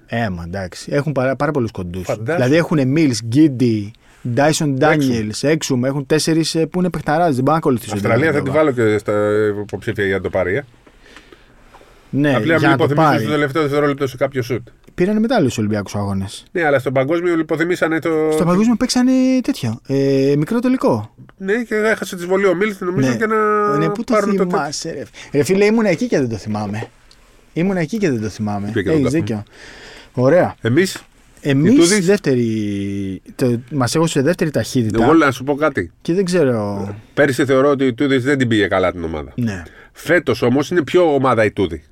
[0.07, 0.91] Έμα, εντάξει.
[0.93, 2.05] Έχουν πάρα, πάρα πολλούς κοντούς.
[2.05, 2.37] Φαντάσου.
[2.39, 3.91] Δηλαδή έχουν Μίλ, Γκίντι,
[4.29, 5.85] Ντάισον Ντάνιελ, Έξουμ.
[5.85, 7.35] Έχουν τέσσερις που είναι παιχταράδες.
[7.35, 7.95] Δεν μπορούν να ακολουθήσουν.
[7.97, 8.73] Αυστραλία θα τον τη Λεντοβά.
[8.73, 9.13] βάλω και στα
[9.63, 10.55] υποψήφια για να το πάρει.
[10.55, 10.65] Ε.
[12.11, 13.23] Ναι, Απλά για μην να το υποθυμίσουν πάρει.
[13.23, 14.69] στο τελευταίο δευτερόλεπτο σε κάποιο σουτ.
[14.95, 16.45] Πήραν μετάλλιο στου Ολυμπιακούς Αγώνες.
[16.53, 18.11] Ναι, αλλά στον παγκόσμιο υποθυμίσανε το.
[18.33, 19.13] Στο παγκόσμιο παίξανε
[19.43, 19.81] τέτοιο.
[19.87, 21.15] Ε, μικρό τελικό.
[21.37, 23.15] Ναι, και έχασε τη βολή ο Μίλτς, νομίζω, Ναι.
[23.17, 23.37] για να.
[23.79, 25.03] Ναι, πού το πάρουν το θυμάσαι, ρε.
[25.33, 26.87] Ρε φίλε, ήμουν εκεί και δεν το θυμάμαι.
[27.53, 28.71] Ήμουν εκεί και δεν το θυμάμαι.
[28.73, 29.17] Πήγε το Έχεις καφέ.
[29.19, 29.43] δίκιο.
[30.13, 30.55] Ωραία.
[30.61, 31.05] Εμείς,
[31.47, 33.23] Εμείς Οι Τούδης; δεύτερη.
[33.35, 35.03] Το, μας έχω σε δεύτερη ταχύτητα.
[35.03, 35.93] εγώ να σου πω κάτι.
[36.03, 36.95] Και δεν ξέρω.
[37.15, 39.33] Πέρυσι θεωρώ ότι η Τούδης δεν την πήγε καλά την ομάδα.
[39.35, 39.63] Ναι.
[39.93, 41.83] Φέτος όμως είναι πιο ομάδα η Τούδη.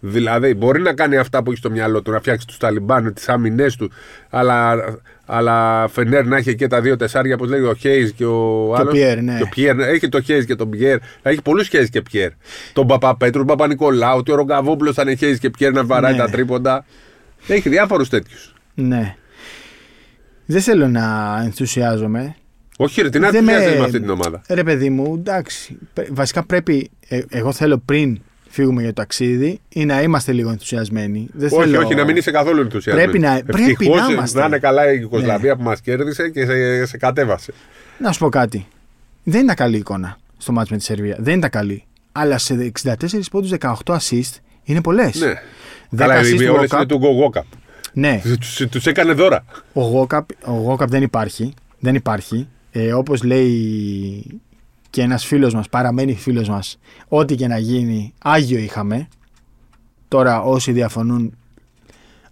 [0.00, 3.28] Δηλαδή μπορεί να κάνει αυτά που έχει στο μυαλό του, να φτιάξει τους Ταλιμπάν, τις
[3.28, 3.90] άμυνές του,
[4.30, 4.74] αλλά,
[5.26, 8.92] αλλά Φενέρ να έχει και τα δύο τεσσάρια, όπως λέει ο Χέις και ο άλλος.
[8.92, 9.36] Πιέρ, ναι.
[9.36, 10.98] Και ο Πιέρ, έχει το Χέις και τον Πιέρ.
[11.22, 12.30] Έχει πολλούς Χέις και Πιέρ.
[12.72, 16.18] Τον Παπαπέτρου, τον Παπα-Νικολάου, τον Ρογκαβόπουλο θα είναι Χέις και Πιέρ να βαράει Ναι.
[16.18, 16.84] τα τρίποντα.
[17.46, 18.51] Έχει διάφορους τέτοιους.
[18.74, 19.16] Ναι.
[20.46, 22.34] Δεν θέλω να ενθουσιάζομαι.
[22.76, 23.52] Όχι, ρε, τι να Δεν με...
[23.52, 25.78] με- με αυτή την ομάδα; Ρε παιδί μου, εντάξει.
[25.92, 26.90] Πε- Βασικά πρέπει.
[27.08, 31.28] ε, εγώ θέλω πριν φύγουμε για το ταξίδι ή να είμαστε λίγο ενθουσιασμένοι.
[31.32, 31.80] Δεν Όχι, θέλω...
[31.84, 33.10] όχι, να μην είσαι καθόλου ενθουσιασμένο.
[33.10, 34.36] Πρέπει να- πρέπει να είμαστε.
[34.36, 34.40] Ναι.
[34.42, 37.52] να είναι καλά η Ιουγκοσλαβία που μας κέρδισε και σε, σε κατέβασε.
[37.98, 38.66] Να σου πω κάτι.
[39.22, 41.16] Δεν ήταν καλή εικόνα στο μάτς με τη Σερβία.
[41.18, 41.84] Δεν ήταν καλή.
[42.12, 42.94] Αλλά σε 64
[43.30, 45.20] πόντους 18 assist είναι πολλές.
[45.20, 45.32] Ναι.
[45.32, 46.76] 10 Καλά, assist οι του όλες Walkup.
[46.76, 47.44] είναι του Γκογόκαπ.
[47.92, 49.44] Ναι, Τους τους έκανε δώρα.
[49.72, 51.54] ο Walkup, ο Walkup δεν υπάρχει.
[51.78, 52.48] Δεν υπάρχει.
[52.72, 54.40] Ε, όπως λέει
[54.90, 56.78] και ένας φίλος μας, παραμένει φίλος μας,
[57.08, 59.08] ό,τι και να γίνει, Άγιο είχαμε.
[60.08, 61.36] Τώρα όσοι διαφωνούν,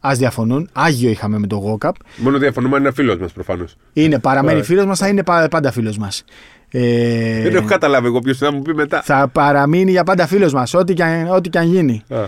[0.00, 0.68] ας διαφωνούν.
[0.72, 1.90] Άγιο είχαμε με τον Walkup.
[2.16, 3.76] Μόνο διαφωνούμε αν είναι φίλος μας προφανώς.
[3.92, 4.64] Είναι παραμένει Ωραία.
[4.66, 6.24] φίλος μας, θα είναι πα- πάντα φίλος μας.
[6.70, 9.02] Ε, Δεν έχω καταλάβει εγώ ποιος θα μου πει μετά.
[9.02, 12.02] θα παραμείνει για πάντα φίλος μας, ό,τι και αν, ό,τι και αν γίνει.
[12.08, 12.24] Α,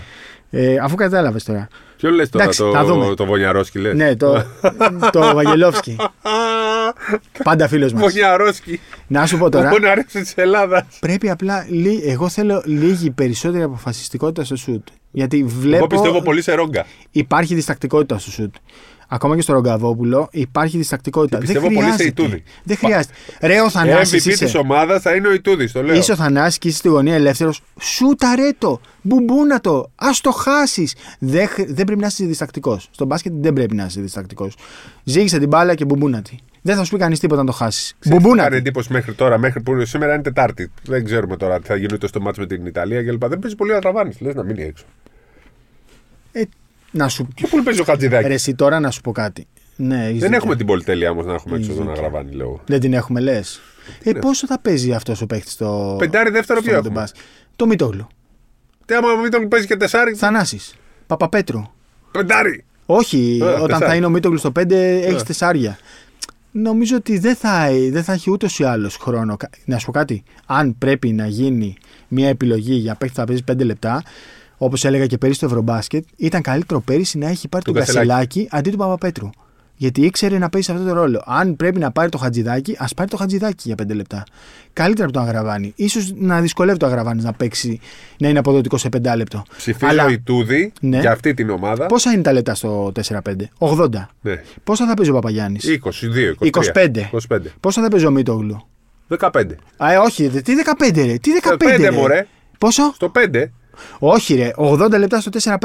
[0.55, 1.67] Ε, αφού κατάλαβες τώρα.
[2.03, 3.05] Ποιο λες τώρα, Εντάξει, θα δούμε.
[3.05, 4.45] το, το Βονιαρόσκι λες; Ναι, το,
[5.11, 5.95] το Βαγγελόφσκι.
[7.43, 8.01] Πάντα φίλος μας.
[8.01, 8.79] Βονιαρόσκι.
[9.07, 9.69] Να σου πω τώρα.
[9.69, 10.83] Μόνο αρέσει της Ελλάδας.
[10.99, 11.65] Πρέπει απλά.
[11.69, 14.87] λί- Εγώ θέλω λίγη περισσότερη αποφασιστικότητα στο σουτ.
[15.11, 15.75] Γιατί βλέπω.
[15.77, 16.85] Εγώ πιστεύω πολύ σε ρόγκα.
[17.11, 18.55] Υπάρχει διστακτικότητα στο σουτ.
[19.13, 21.37] Ακόμα και στο Ρογκαβόπουλο υπάρχει διστακτικότητα.
[21.39, 22.21] Και Δεν πιστεύω πολύ σε χρειάζεται.
[22.23, 22.43] Ιτούδη.
[22.63, 23.13] Δεν χρειάζεται.
[23.41, 24.45] Ρε, ο Θανάσης MVP είσαι.
[24.45, 25.95] τη ομάδας θα είναι ο Ιτούδης, το λέω.
[25.95, 27.61] Είσαι ο Θανάσης και είσαι στη γωνία ελεύθερος.
[27.81, 28.79] Σούτα ρε το.
[29.01, 29.77] Μπουμπούνα το.
[29.95, 30.95] Α το χάσεις.
[31.19, 32.87] Δεν, χρ- δεν πρέπει να είσαι διστακτικός.
[32.91, 34.55] Στο μπάσκετ δεν πρέπει να είσαι διστακτικός.
[35.03, 36.35] Ζήγησε την μπάλα και μπουμπούνα τη.
[36.61, 37.93] Δεν θα σου πει κανείς τίποτα αν το χάσεις.
[38.07, 38.57] Μπουμπούνα Κάνει τη.
[38.57, 40.71] εντύπωση μέχρι τώρα, μέχρι που σήμερα είναι Τετάρτη.
[40.83, 43.25] Δεν ξέρουμε τώρα τι θα γίνει ούτε στο μάτς με την Ιταλία κλπ.
[43.27, 44.13] Δεν παίζει πολύ να τραβάνει.
[44.19, 44.85] Λες να μείνει έξω.
[46.31, 46.41] Ε,
[46.93, 49.47] να σου Και πού παίζει ο Χατζηδάκης; Ρε, εσύ τώρα να σου πω κάτι.
[49.75, 50.35] Ναι, έχεις Δεν δίκιο.
[50.35, 52.05] έχουμε την πολυτέλεια όμως να έχουμε έξω Έχεις τον δίκιο.
[52.05, 52.61] Αγραβάνη, λέω.
[52.65, 53.61] Δεν την έχουμε, λες.
[54.03, 55.95] Ε, πόσο θα παίζει αυτός ο παίχτης στο.
[55.99, 57.25] Πεντάρι δεύτερο στο ποιο Μοντεμπάς; έχουμε.
[57.55, 58.07] Το Μητόγλου.
[58.85, 60.13] Τι άμα μην τον παίζει και τεσάρι.
[60.15, 60.73] Θανάσης.
[61.07, 61.61] Παπαπέτρου.
[62.11, 62.63] Πεντάρι.
[62.85, 63.85] Όχι, Ε, όταν τεσσάρι.
[63.85, 64.71] θα είναι ο Μήτογλου στο 5
[65.05, 65.77] έχεις τεσσάρια.
[66.51, 69.37] Νομίζω ότι δεν θα, δεν θα έχει ούτως ή άλλως χρόνο.
[69.37, 70.23] Κα- Να σου πω κάτι.
[70.45, 71.75] Αν πρέπει να γίνει
[72.07, 74.03] μια επιλογή για παίχτη που θα παίζει 5 λεπτά,
[74.63, 78.07] όπως έλεγα και πέρυσι στο Ευρωμπάσκετ, ήταν καλύτερο πέρυσι να έχει πάρει Τον τον Κασελάκη.
[78.09, 79.29] Κασελάκη αντί του Παπαπέτρου.
[79.75, 81.23] Γιατί ήξερε να παίζει σε αυτό το ρόλο.
[81.25, 84.23] Αν πρέπει να πάρει το Χατζηδάκι, ας πάρει το Χατζηδάκι για 5 λεπτά.
[84.73, 85.73] Καλύτερα από τον Αγραβάνη.
[85.89, 87.79] σω να δυσκολεύει το Αγραβάνη να παίξει,
[88.17, 89.43] να είναι αποδοτικό σε 5 λεπτό.
[89.57, 90.99] Ψηφίζω η Τούδη Ναι.
[90.99, 91.85] για αυτή την ομάδα.
[91.85, 93.89] Πόσα είναι τα λεπτά στο 4-5, 80.
[94.21, 94.41] Ναι.
[94.63, 97.09] Πόσα θα παίζει ο Παπαγιάννης, 22, 23, 25.
[97.11, 97.37] 25.
[97.59, 98.67] Πόσα θα παίζει ο Μίτογλου.
[99.19, 99.29] 15.
[99.77, 101.91] Α, ε, όχι, ρε, τι 15 ρε, τι 15 5 ρε.
[101.91, 102.27] μωρέ.
[102.57, 103.43] Πόσο; Στο 5.
[103.99, 105.57] Όχι ρε, 80 λεπτά στο 4-5,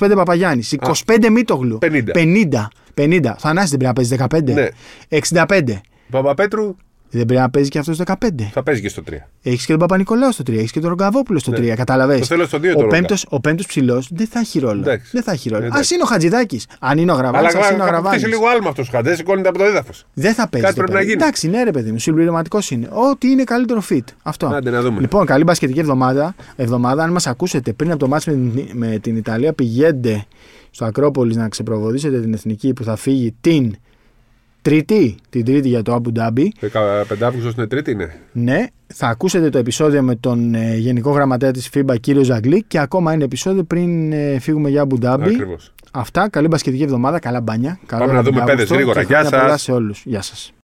[0.00, 0.76] 25 Παπαγιάννης,
[1.06, 1.78] 25 Μίτογλου.
[1.82, 2.02] 50.
[2.14, 2.68] 50.
[2.94, 3.34] 50.
[3.38, 4.54] Θανάση δεν πρέπει να παίζει 15.
[4.54, 4.68] Ναι.
[5.48, 5.80] 65.
[6.10, 6.76] Παπαπέτρου
[7.14, 8.14] Δεν πρέπει να παίζει και αυτός 15.
[8.52, 9.12] θα παίζει και στο 3.
[9.42, 11.74] Έχεις και τον Παπα-Νικολάου στο 3, έχεις και τον Ρογκαβόπουλο στο 3.
[11.76, 12.20] Κατάλαβες; Ναι.
[12.20, 12.96] Το θέλω στο δύο το Ο Ρόγκα.
[12.96, 14.80] πέμπτος, ο πέμπτος ψηλός δεν θα έχει ρόλο.
[14.80, 15.10] Εντάξει.
[15.12, 15.62] Δεν θα έχει ρόλο.
[15.62, 15.94] Α Εντάξει.
[15.94, 16.66] είναι ο Χατζηδάκης.
[16.80, 18.06] Αν είναι ο Γραβάνης, Αλλά ας είναι ο θα Γραβάνης.
[18.22, 20.06] αποκτήσει λίγο άλμα αυτός ο Χαντέ, σηκώνεται από το έδαφος.
[20.14, 20.66] Δεν θα παίζει.
[20.66, 21.10] Κάτι το πρέπει να παιδί.
[21.10, 21.22] γίνει.
[21.22, 22.88] Εντάξει, ναι, ρε παιδί μου, συμπληρωματικός είναι.
[23.10, 24.04] Ό,τι είναι καλύτερο fit.
[24.22, 24.46] Αυτό.
[24.46, 25.00] Άντε να δούμε.
[25.00, 26.34] Λοιπόν, καλή μπασκετική εβδομάδα.
[26.56, 27.02] εβδομάδα.
[27.02, 30.24] Αν μας ακούσετε πριν από το μάτς με την, με την Ιταλία, πηγαίνετε
[30.70, 33.74] στο Ακρόπολης να ξεπροβοδίσετε την εθνική που θα φύγει την
[34.62, 35.14] Τρίτη.
[35.30, 36.46] Την Τρίτη για το Abu Dhabi.
[36.72, 38.14] 15 Αύγουστο είναι Τρίτη, είναι.
[38.32, 42.78] Ναι, θα ακούσετε το επεισόδιο με τον ε, Γενικό Γραμματέα της FIBA, κύριο Ζαγκλή, και
[42.78, 45.20] ακόμα ένα επεισόδιο πριν ε, φύγουμε για Abu Dhabi.
[45.22, 45.72] Ακριβώς.
[45.92, 47.78] Αυτά, καλή μπασκετική εβδομάδα, καλά μπάνια.
[47.86, 49.00] Καλό Πάμε να δούμε Αύγουστο παιδες γρήγορα.
[49.00, 49.62] και Γεια χρόνια πολλά σας.
[49.62, 50.02] σε όλους.
[50.04, 50.52] Γεια σας.